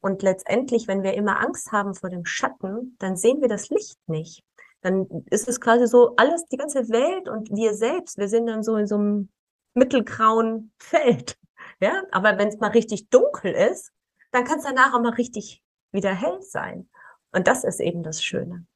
[0.00, 3.98] Und letztendlich, wenn wir immer Angst haben vor dem Schatten, dann sehen wir das Licht
[4.08, 4.42] nicht.
[4.80, 8.62] Dann ist es quasi so alles, die ganze Welt und wir selbst, wir sind dann
[8.64, 9.28] so in so einem
[9.74, 11.36] mittelgrauen Feld.
[11.80, 13.92] Ja, aber wenn es mal richtig dunkel ist,
[14.32, 16.88] dann kann es danach auch mal richtig wieder hell sein.
[17.32, 18.66] Und das ist eben das Schöne.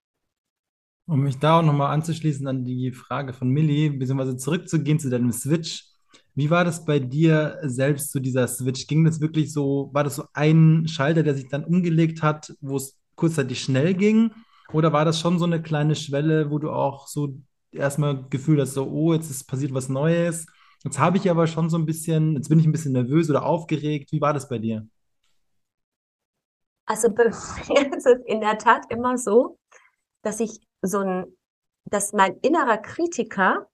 [1.07, 5.33] Um mich da auch nochmal anzuschließen an die Frage von Millie, beziehungsweise zurückzugehen zu deinem
[5.33, 5.85] Switch.
[6.35, 8.87] Wie war das bei dir selbst zu dieser Switch?
[8.87, 12.76] Ging das wirklich so, war das so ein Schalter, der sich dann umgelegt hat, wo
[12.76, 14.33] es kurzzeitig schnell ging?
[14.72, 17.37] Oder war das schon so eine kleine Schwelle, wo du auch so
[17.70, 20.46] erstmal Gefühl hast, so, oh, jetzt ist passiert was Neues.
[20.85, 23.47] Jetzt habe ich aber schon so ein bisschen, jetzt bin ich ein bisschen nervös oder
[23.47, 24.12] aufgeregt.
[24.12, 24.87] Wie war das bei dir?
[26.85, 27.25] Also bei
[27.68, 29.59] mir ist es in der Tat immer so,
[30.23, 31.37] dass ich so ein,
[31.87, 33.66] dass mein innerer Kritiker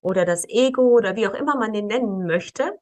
[0.00, 2.78] oder das Ego oder wie auch immer man den nennen möchte,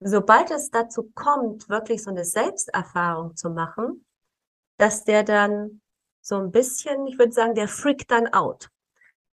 [0.00, 4.06] sobald es dazu kommt, wirklich so eine Selbsterfahrung zu machen,
[4.78, 5.82] dass der dann
[6.22, 8.70] so ein bisschen, ich würde sagen, der freakt dann out.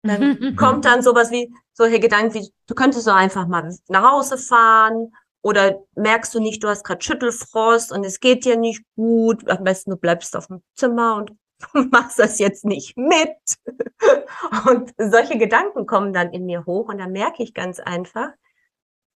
[0.03, 4.37] Dann kommt dann sowas wie, solche Gedanken wie, du könntest so einfach mal nach Hause
[4.37, 9.49] fahren oder merkst du nicht, du hast gerade Schüttelfrost und es geht dir nicht gut.
[9.49, 11.35] Am besten du bleibst auf dem Zimmer und
[11.91, 13.37] machst das jetzt nicht mit.
[14.67, 18.29] Und solche Gedanken kommen dann in mir hoch und dann merke ich ganz einfach,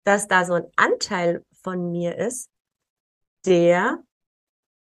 [0.04, 2.50] dass da so ein Anteil von mir ist,
[3.46, 4.04] der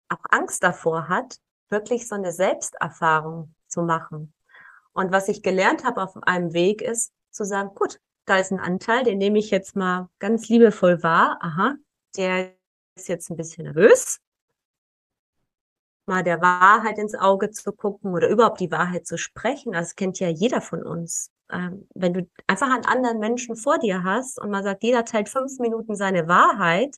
[0.08, 4.32] auch Angst davor hat, wirklich so eine Selbsterfahrung zu machen.
[4.98, 8.58] Und was ich gelernt habe auf einem Weg ist, zu sagen, gut, da ist ein
[8.58, 11.38] Anteil, den nehme ich jetzt mal ganz liebevoll wahr.
[11.40, 11.76] Aha,
[12.16, 12.56] der
[12.96, 14.18] ist jetzt ein bisschen nervös.
[16.06, 19.70] Mal der Wahrheit ins Auge zu gucken oder überhaupt die Wahrheit zu sprechen.
[19.70, 21.30] Das kennt ja jeder von uns.
[21.48, 25.28] Ähm, wenn du einfach einen anderen Menschen vor dir hast und man sagt, jeder teilt
[25.28, 26.96] fünf Minuten seine Wahrheit,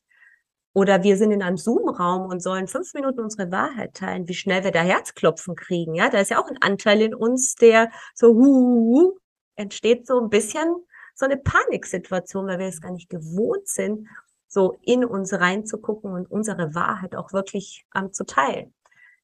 [0.72, 4.62] oder wir sind in einem Zoom-Raum und sollen fünf Minuten unsere Wahrheit teilen, wie schnell
[4.62, 5.94] wir da Herzklopfen kriegen.
[5.94, 9.18] Ja, da ist ja auch ein Anteil in uns, der so hu, hu, hu,
[9.56, 10.76] entsteht so ein bisschen
[11.14, 14.08] so eine Paniksituation, weil wir es gar nicht gewohnt sind,
[14.48, 18.74] so in uns reinzugucken und unsere Wahrheit auch wirklich ähm, zu teilen.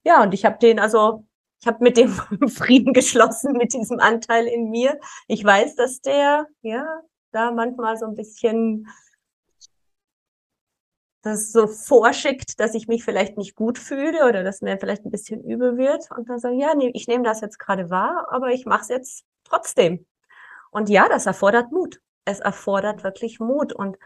[0.05, 1.27] Ja, und ich habe den also,
[1.61, 2.11] ich habe mit dem
[2.49, 5.01] Frieden geschlossen, mit diesem Anteil in mir.
[5.27, 6.87] Ich weiß, dass der, ja,
[7.33, 8.87] da manchmal so ein bisschen
[11.27, 15.11] das so vorschickt, dass ich mich vielleicht nicht gut fühle oder dass mir vielleicht ein
[15.11, 18.49] bisschen übel wird und dann sagen, ja, nee, ich nehme das jetzt gerade wahr, aber
[18.51, 20.07] ich mache es jetzt trotzdem.
[20.71, 22.01] Und ja, das erfordert Mut.
[22.25, 23.97] Es erfordert wirklich Mut und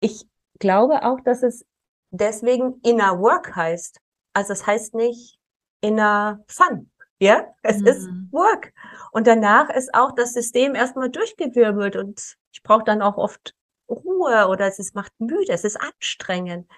[0.00, 0.26] ich
[0.58, 1.64] glaube auch, dass es
[2.10, 3.98] deswegen inner work heißt.
[4.34, 5.38] Also es heißt nicht
[5.80, 6.90] inner fun.
[7.18, 7.86] Ja, es Mhm.
[7.86, 8.72] ist Work.
[9.12, 13.54] Und danach ist auch das System erstmal durchgewirbelt und ich brauche dann auch oft
[13.92, 16.68] Ruhe oder es macht müde, es ist anstrengend.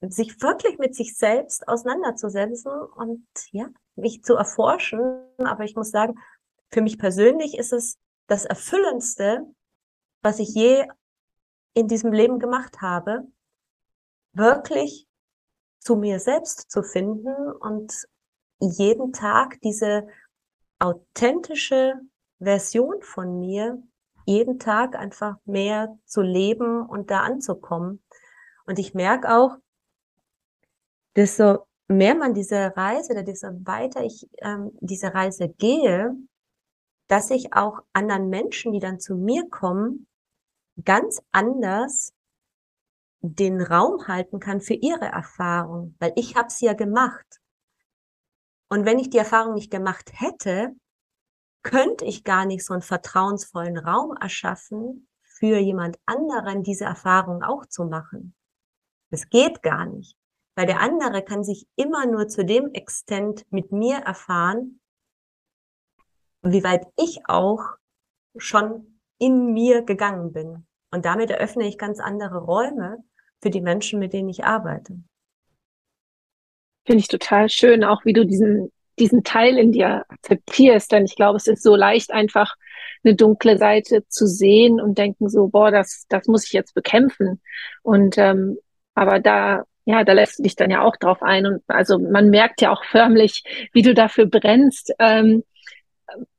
[0.00, 5.22] Sich wirklich mit sich selbst auseinanderzusetzen und ja, mich zu erforschen.
[5.38, 6.18] Aber ich muss sagen,
[6.70, 9.44] für mich persönlich ist es das Erfüllendste,
[10.22, 10.86] was ich je
[11.74, 13.26] in diesem Leben gemacht habe,
[14.32, 15.06] wirklich
[15.80, 18.06] zu mir selbst zu finden und
[18.60, 20.06] jeden Tag diese
[20.78, 22.00] authentische
[22.38, 23.82] Version von mir
[24.30, 28.02] jeden Tag einfach mehr zu leben und da anzukommen.
[28.64, 29.56] Und ich merke auch,
[31.16, 36.14] desto mehr man diese Reise oder desto weiter ich ähm, diese Reise gehe,
[37.08, 40.06] dass ich auch anderen Menschen, die dann zu mir kommen,
[40.84, 42.12] ganz anders
[43.22, 47.40] den Raum halten kann für ihre Erfahrung, weil ich habe sie ja gemacht.
[48.68, 50.76] Und wenn ich die Erfahrung nicht gemacht hätte,
[51.62, 55.08] könnte ich gar nicht so einen vertrauensvollen Raum erschaffen,
[55.40, 58.34] für jemand anderen diese Erfahrung auch zu machen.
[59.10, 60.16] Das geht gar nicht,
[60.54, 64.80] weil der andere kann sich immer nur zu dem Extent mit mir erfahren,
[66.42, 67.64] wie weit ich auch
[68.36, 70.66] schon in mir gegangen bin.
[70.92, 72.98] Und damit eröffne ich ganz andere Räume
[73.40, 75.02] für die Menschen, mit denen ich arbeite.
[76.86, 78.70] Finde ich total schön, auch wie du diesen
[79.00, 80.92] diesen Teil in dir akzeptierst.
[80.92, 82.54] Denn ich glaube, es ist so leicht, einfach
[83.02, 87.40] eine dunkle Seite zu sehen und denken so, boah, das, das muss ich jetzt bekämpfen.
[87.82, 88.58] Und ähm,
[88.94, 91.46] aber da, ja, da lässt du dich dann ja auch drauf ein.
[91.46, 94.92] Und also man merkt ja auch förmlich, wie du dafür brennst.
[94.98, 95.42] Ähm,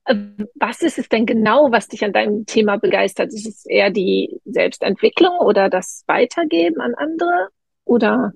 [0.05, 0.15] äh,
[0.55, 3.33] was ist es denn genau, was dich an deinem Thema begeistert?
[3.33, 7.49] Ist es eher die Selbstentwicklung oder das Weitergeben an andere?
[7.85, 8.33] Oder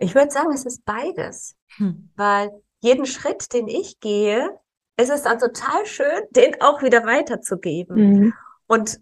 [0.00, 2.10] ich würde sagen, es ist beides, hm.
[2.16, 4.58] weil jeden Schritt, den ich gehe,
[4.96, 7.96] es ist dann total schön, den auch wieder weiterzugeben.
[7.96, 8.34] Mhm.
[8.66, 9.00] Und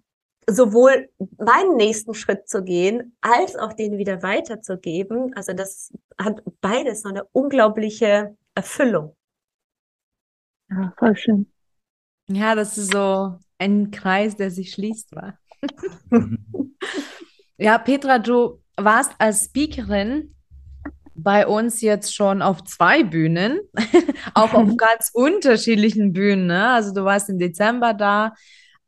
[0.48, 5.34] sowohl meinen nächsten Schritt zu gehen, als auch den wieder weiterzugeben.
[5.34, 9.14] Also das hat beides so eine unglaubliche Erfüllung.
[10.70, 11.52] Ja, voll schön.
[12.28, 15.38] Ja, das ist so ein Kreis, der sich schließt, war.
[17.58, 20.34] ja, Petra, du warst als Speakerin
[21.18, 23.60] bei uns jetzt schon auf zwei Bühnen,
[24.34, 26.46] auch auf ganz unterschiedlichen Bühnen.
[26.46, 26.68] Ne?
[26.70, 28.34] Also du warst im Dezember da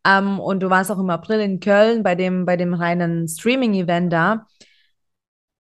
[0.06, 4.12] ähm, und du warst auch im April in Köln bei dem, bei dem reinen Streaming-Event
[4.12, 4.46] da.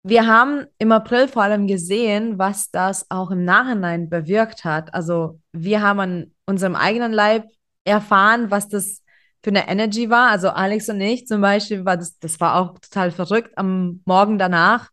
[0.04, 4.94] Wir haben im April vor allem gesehen, was das auch im Nachhinein bewirkt hat.
[4.94, 7.48] Also wir haben an unserem eigenen Leib
[7.84, 9.02] erfahren, was das
[9.44, 10.30] für eine Energy war.
[10.30, 13.58] Also Alex und ich zum Beispiel, war das, das war auch total verrückt.
[13.58, 14.90] Am Morgen danach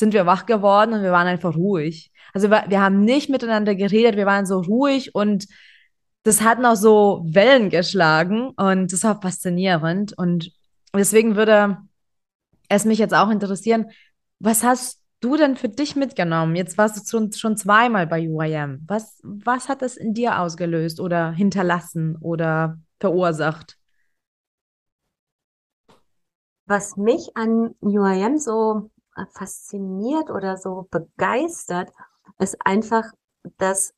[0.00, 2.10] sind wir wach geworden und wir waren einfach ruhig.
[2.34, 5.46] Also wir, wir haben nicht miteinander geredet, wir waren so ruhig und
[6.24, 10.16] das hat noch so Wellen geschlagen und das war faszinierend.
[10.18, 10.52] Und
[10.94, 11.78] deswegen würde
[12.68, 13.86] es mich jetzt auch interessieren,
[14.38, 16.56] was hast du denn für dich mitgenommen?
[16.56, 18.84] Jetzt warst du schon, schon zweimal bei UIM.
[18.86, 23.76] Was, was hat das in dir ausgelöst oder hinterlassen oder verursacht?
[26.66, 28.90] Was mich an UIM so
[29.26, 31.92] fasziniert oder so begeistert,
[32.38, 33.04] ist einfach,
[33.58, 33.94] dass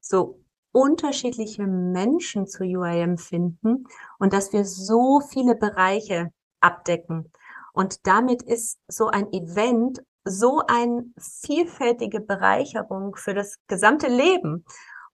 [0.00, 0.40] so
[0.72, 3.84] unterschiedliche Menschen zu UIM finden
[4.18, 7.30] und dass wir so viele Bereiche abdecken.
[7.72, 14.64] Und damit ist so ein Event so eine vielfältige Bereicherung für das gesamte Leben.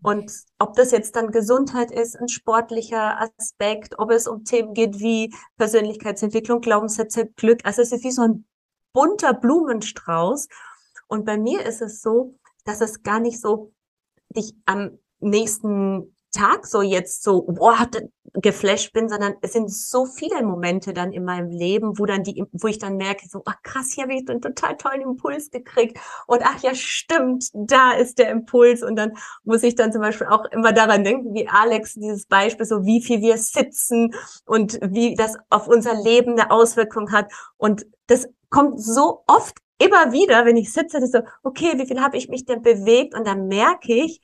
[0.03, 5.01] Und ob das jetzt dann Gesundheit ist, ein sportlicher Aspekt, ob es um Themen geht
[5.01, 7.61] wie Persönlichkeitsentwicklung, Glaubenssätze, Glück.
[7.65, 8.45] Also es ist wie so ein
[8.93, 10.49] bunter Blumenstrauß.
[11.07, 13.73] Und bei mir ist es so, dass es gar nicht so
[14.31, 17.89] dich am nächsten Tag so jetzt so boah,
[18.35, 22.45] geflasht bin, sondern es sind so viele Momente dann in meinem Leben, wo dann die,
[22.53, 25.99] wo ich dann merke, so, ach krass, hier habe ich einen total tollen Impuls gekriegt.
[26.27, 28.83] Und ach ja, stimmt, da ist der Impuls.
[28.83, 29.13] Und dann
[29.45, 33.03] muss ich dann zum Beispiel auch immer daran denken, wie Alex dieses Beispiel, so wie
[33.03, 34.15] viel wir sitzen
[34.45, 37.33] und wie das auf unser Leben eine Auswirkung hat.
[37.57, 42.17] Und das kommt so oft immer wieder, wenn ich sitze, so, okay, wie viel habe
[42.17, 43.15] ich mich denn bewegt?
[43.15, 44.21] Und dann merke ich,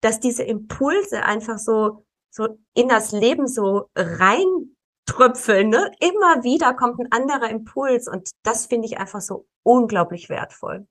[0.00, 5.68] dass diese Impulse einfach so, so in das Leben so reintröpfeln.
[5.68, 5.90] Ne?
[6.00, 10.86] Immer wieder kommt ein anderer Impuls und das finde ich einfach so unglaublich wertvoll.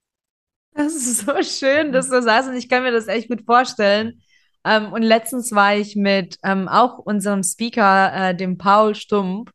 [0.73, 4.21] Das ist so schön, dass du sagst und ich kann mir das echt gut vorstellen.
[4.65, 9.51] Ähm, und letztens war ich mit ähm, auch unserem Speaker, äh, dem Paul Stump,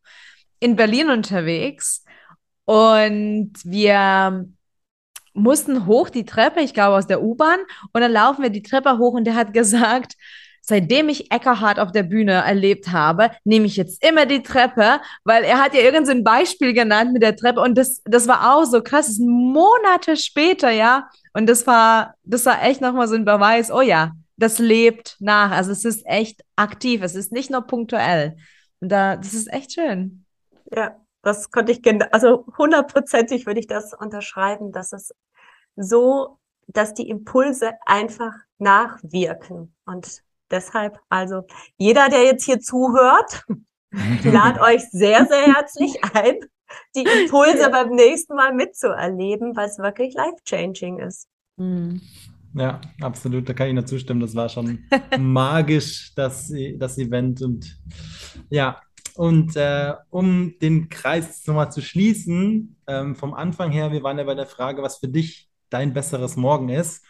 [0.60, 2.04] in Berlin unterwegs
[2.64, 4.46] und wir
[5.32, 7.60] mussten hoch die Treppe, ich glaube aus der U-Bahn,
[7.92, 10.14] und dann laufen wir die Treppe hoch und der hat gesagt,
[10.62, 15.44] seitdem ich Eckerhard auf der Bühne erlebt habe, nehme ich jetzt immer die Treppe, weil
[15.44, 18.82] er hat ja irgendein Beispiel genannt mit der Treppe und das, das war auch so
[18.82, 19.18] krass.
[19.18, 21.08] Monate später, ja.
[21.32, 25.50] Und das war, das war echt nochmal so ein Beweis, oh ja, das lebt nach.
[25.50, 27.02] Also es ist echt aktiv.
[27.02, 28.36] Es ist nicht nur punktuell.
[28.80, 30.24] Und da, das ist echt schön.
[30.74, 35.14] Ja, das konnte ich, also hundertprozentig würde ich das unterschreiben, dass es
[35.76, 39.74] so, dass die Impulse einfach nachwirken.
[39.84, 41.42] Und deshalb, also
[41.76, 43.44] jeder, der jetzt hier zuhört,
[44.24, 46.36] lad euch sehr, sehr herzlich ein,
[46.94, 51.28] die Impulse beim nächsten Mal mitzuerleben, weil es wirklich life-changing ist.
[51.56, 52.00] Mhm.
[52.54, 54.20] Ja, absolut, da kann ich nur zustimmen.
[54.20, 54.84] Das war schon
[55.18, 57.42] magisch, das, das Event.
[57.42, 57.78] Und
[58.48, 58.80] ja,
[59.20, 64.24] und äh, um den Kreis nochmal zu schließen, ähm, vom Anfang her, wir waren ja
[64.24, 67.04] bei der Frage, was für dich dein besseres Morgen ist.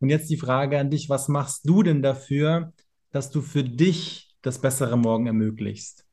[0.00, 2.72] Und jetzt die Frage an dich, was machst du denn dafür,
[3.10, 6.06] dass du für dich das bessere Morgen ermöglichst?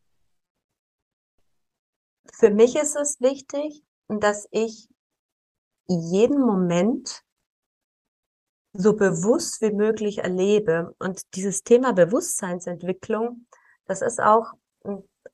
[2.34, 4.89] Für mich ist es wichtig, dass ich
[5.88, 7.21] jeden Moment
[8.74, 10.93] so bewusst wie möglich erlebe.
[10.99, 13.47] Und dieses Thema Bewusstseinsentwicklung,
[13.86, 14.51] das ist auch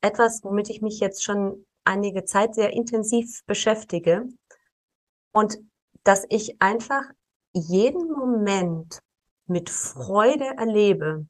[0.01, 4.27] etwas, womit ich mich jetzt schon einige Zeit sehr intensiv beschäftige.
[5.31, 5.57] Und
[6.03, 7.03] dass ich einfach
[7.53, 9.01] jeden Moment
[9.45, 11.27] mit Freude erlebe.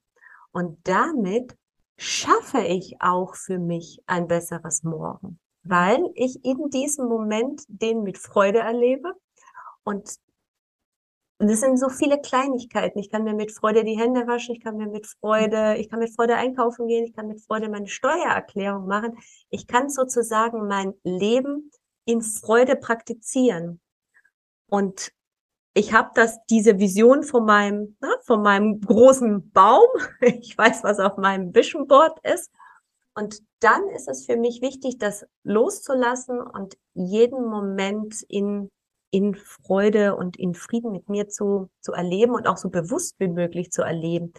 [0.52, 1.56] Und damit
[1.98, 8.18] schaffe ich auch für mich ein besseres Morgen, weil ich in diesem Moment den mit
[8.18, 9.14] Freude erlebe
[9.84, 10.18] und
[11.40, 13.00] und es sind so viele Kleinigkeiten.
[13.00, 16.00] Ich kann mir mit Freude die Hände waschen, ich kann mir mit Freude, ich kann
[16.00, 19.18] mit Freude einkaufen gehen, ich kann mit Freude meine Steuererklärung machen.
[19.50, 21.72] Ich kann sozusagen mein Leben
[22.04, 23.80] in Freude praktizieren.
[24.70, 25.14] Und
[25.74, 29.88] ich habe das diese Vision von meinem ne, von meinem großen Baum.
[30.20, 32.52] Ich weiß, was auf meinem Vision Board ist.
[33.16, 38.70] Und dann ist es für mich wichtig, das loszulassen und jeden Moment in
[39.12, 43.28] in Freude und in Frieden mit mir zu, zu erleben und auch so bewusst wie
[43.28, 44.34] möglich zu erleben.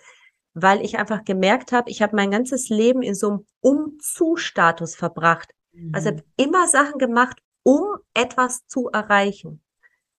[0.54, 5.50] Weil ich einfach gemerkt habe, ich habe mein ganzes Leben in so einem Umzu-Status verbracht.
[5.72, 5.92] Mhm.
[5.94, 9.62] Also habe immer Sachen gemacht, um etwas zu erreichen.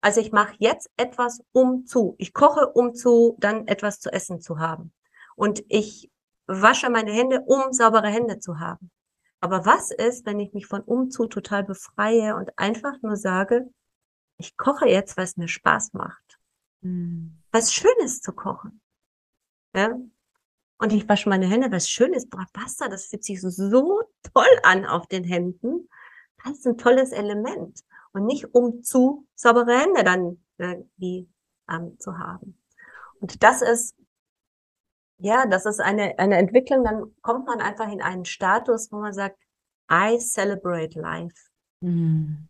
[0.02, 2.16] Also ich mache jetzt etwas um zu.
[2.18, 4.92] Ich koche um zu, dann etwas zu essen zu haben.
[5.36, 6.10] Und ich
[6.48, 8.92] wasche meine Hände, um saubere Hände zu haben.
[9.40, 13.70] Aber was ist, wenn ich mich von umzu total befreie und einfach nur sage,
[14.42, 16.40] ich koche jetzt, weil es mir Spaß macht.
[16.82, 17.42] Mhm.
[17.52, 18.82] Was Schönes zu kochen.
[19.76, 19.98] Ja?
[20.78, 22.28] Und ich wasche meine Hände, was Schönes.
[22.28, 24.02] Boah, Pasta, das fühlt sich so, so
[24.34, 25.88] toll an auf den Händen.
[26.44, 27.82] Das ist ein tolles Element.
[28.14, 31.30] Und nicht um zu saubere Hände dann irgendwie
[31.70, 32.58] ähm, zu haben.
[33.20, 33.96] Und das ist,
[35.20, 39.14] ja, das ist eine, eine Entwicklung, dann kommt man einfach in einen Status, wo man
[39.14, 39.38] sagt,
[39.92, 41.36] I celebrate life.
[41.82, 42.48] Mhm.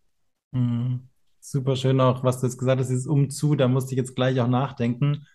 [0.51, 1.10] Mhm.
[1.43, 4.39] Super schön auch, was du jetzt gesagt hast, dieses Umzu, da musste ich jetzt gleich
[4.39, 5.25] auch nachdenken,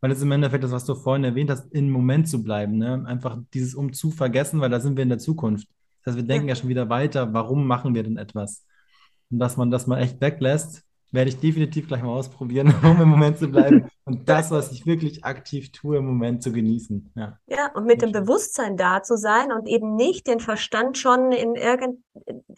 [0.00, 3.04] weil es im Endeffekt das, was du vorhin erwähnt hast, im Moment zu bleiben, ne?
[3.06, 5.68] Einfach dieses Umzu vergessen, weil da sind wir in der Zukunft.
[6.04, 8.66] Das heißt, wir denken ja, schon wieder weiter, warum machen wir denn etwas?
[9.30, 10.82] Und dass man das mal echt weglässt,
[11.12, 14.84] werde ich definitiv gleich mal ausprobieren, um im Moment zu bleiben und das, was ich
[14.84, 17.12] wirklich aktiv tue, im Moment zu genießen.
[17.14, 21.30] Ja, ja und mit dem Bewusstsein da zu sein und eben nicht den Verstand schon
[21.30, 22.00] in irgend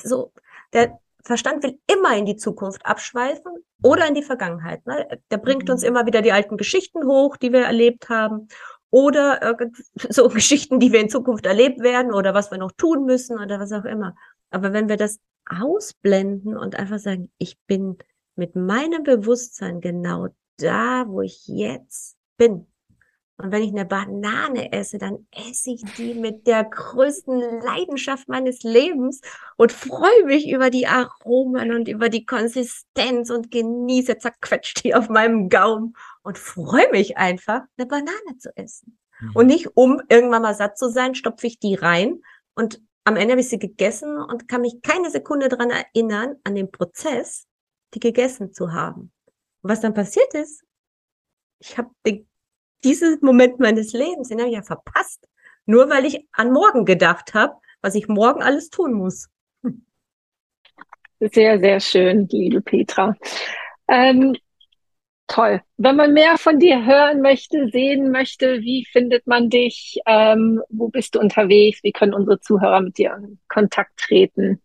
[0.02, 0.32] so,
[0.72, 3.52] der, Verstand will immer in die Zukunft abschweifen
[3.82, 4.86] oder in die Vergangenheit.
[4.86, 5.20] Ne?
[5.30, 5.88] Der bringt uns mhm.
[5.88, 8.48] immer wieder die alten Geschichten hoch, die wir erlebt haben
[8.90, 9.56] oder
[10.10, 13.58] so Geschichten, die wir in Zukunft erlebt werden oder was wir noch tun müssen oder
[13.58, 14.14] was auch immer.
[14.50, 17.98] Aber wenn wir das ausblenden und einfach sagen, ich bin
[18.36, 22.66] mit meinem Bewusstsein genau da, wo ich jetzt bin,
[23.36, 28.62] und wenn ich eine Banane esse, dann esse ich die mit der größten Leidenschaft meines
[28.62, 29.20] Lebens
[29.56, 35.08] und freue mich über die Aromen und über die Konsistenz und genieße zerquetscht die auf
[35.08, 38.98] meinem Gaumen und freue mich einfach, eine Banane zu essen.
[39.20, 39.30] Mhm.
[39.34, 42.22] Und nicht, um irgendwann mal satt zu sein, stopfe ich die rein
[42.54, 46.54] und am Ende habe ich sie gegessen und kann mich keine Sekunde dran erinnern, an
[46.54, 47.46] den Prozess,
[47.92, 49.12] die gegessen zu haben.
[49.60, 50.64] Und was dann passiert ist,
[51.58, 52.26] ich habe den
[52.84, 55.26] dieses Moment meines Lebens, den habe ich ja verpasst.
[55.66, 59.28] Nur weil ich an morgen gedacht habe, was ich morgen alles tun muss.
[61.20, 63.16] Sehr, sehr schön, liebe Petra.
[63.88, 64.36] Ähm,
[65.26, 65.62] toll.
[65.78, 70.00] Wenn man mehr von dir hören möchte, sehen möchte, wie findet man dich?
[70.06, 71.82] Ähm, wo bist du unterwegs?
[71.82, 74.60] Wie können unsere Zuhörer mit dir in Kontakt treten?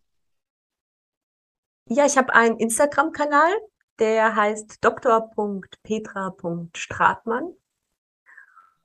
[1.85, 3.53] Ja, ich habe einen Instagram-Kanal,
[3.99, 7.53] der heißt dr.petra.stratmann.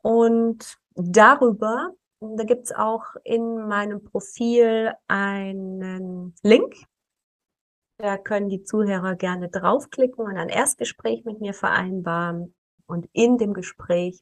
[0.04, 6.74] Und darüber, da gibt es auch in meinem Profil einen Link.
[7.96, 12.54] Da können die Zuhörer gerne draufklicken und ein Erstgespräch mit mir vereinbaren.
[12.84, 14.20] Und in dem Gespräch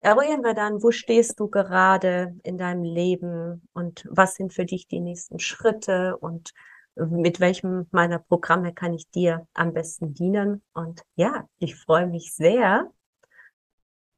[0.00, 4.86] eruieren wir dann, wo stehst du gerade in deinem Leben und was sind für dich
[4.86, 6.52] die nächsten Schritte und
[6.94, 10.62] mit welchem meiner Programme kann ich dir am besten dienen.
[10.74, 12.92] Und ja, ich freue mich sehr,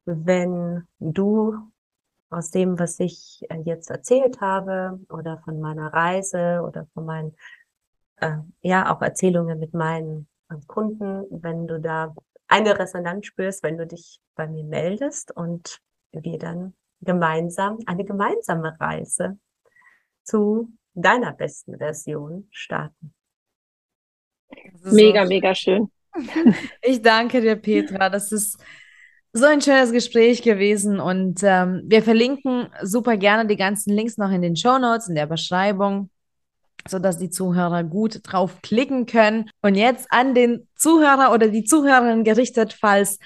[0.07, 1.55] wenn du
[2.29, 7.35] aus dem, was ich äh, jetzt erzählt habe oder von meiner Reise oder von meinen,
[8.17, 12.13] äh, ja, auch Erzählungen mit meinen äh, Kunden, wenn du da
[12.47, 15.79] eine Resonanz spürst, wenn du dich bei mir meldest und
[16.11, 19.37] wir dann gemeinsam eine gemeinsame Reise
[20.23, 23.13] zu deiner besten Version starten.
[24.83, 25.91] Mega, so mega schön.
[26.81, 28.09] Ich danke dir, Petra.
[28.09, 28.57] Das ist
[29.37, 34.31] so ein schönes Gespräch gewesen und ähm, wir verlinken super gerne die ganzen Links noch
[34.31, 36.09] in den Show Notes, in der Beschreibung,
[36.87, 39.49] sodass die Zuhörer gut drauf klicken können.
[39.61, 43.19] Und jetzt an den Zuhörer oder die Zuhörerin gerichtet, falls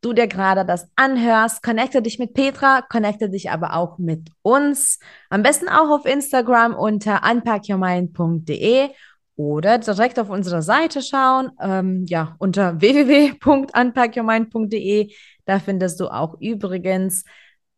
[0.00, 4.98] du dir gerade das anhörst, connecte dich mit Petra, connecte dich aber auch mit uns.
[5.30, 8.90] Am besten auch auf Instagram unter unpackyourmind.de
[9.36, 15.12] oder direkt auf unsere Seite schauen, ähm, ja, unter www.unpackyourmind.de.
[15.46, 17.24] Da findest du auch übrigens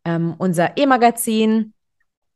[0.03, 1.73] ähm, unser E-Magazin,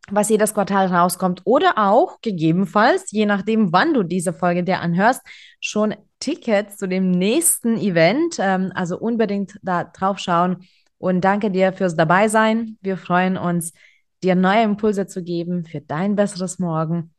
[0.09, 5.21] was jedes Quartal rauskommt oder auch gegebenenfalls, je nachdem, wann du diese Folge dir anhörst,
[5.59, 8.37] schon Tickets zu dem nächsten Event.
[8.39, 10.65] Ähm, also unbedingt da drauf schauen.
[10.97, 12.77] Und danke dir fürs Dabeisein.
[12.81, 13.73] Wir freuen uns,
[14.23, 17.13] dir neue Impulse zu geben für dein besseres Morgen.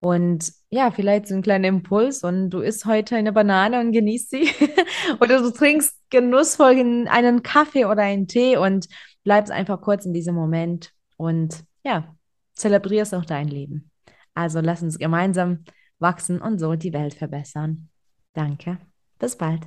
[0.00, 4.30] Und ja, vielleicht so ein kleiner Impuls und du isst heute eine Banane und genießt
[4.30, 4.48] sie.
[5.20, 8.86] oder du trinkst genussvoll einen Kaffee oder einen Tee und
[9.24, 12.14] bleibst einfach kurz in diesem Moment und ja,
[12.54, 13.90] zelebrierst auch dein Leben.
[14.34, 15.64] Also lass uns gemeinsam
[15.98, 17.88] wachsen und so die Welt verbessern.
[18.32, 18.78] Danke.
[19.18, 19.66] Bis bald.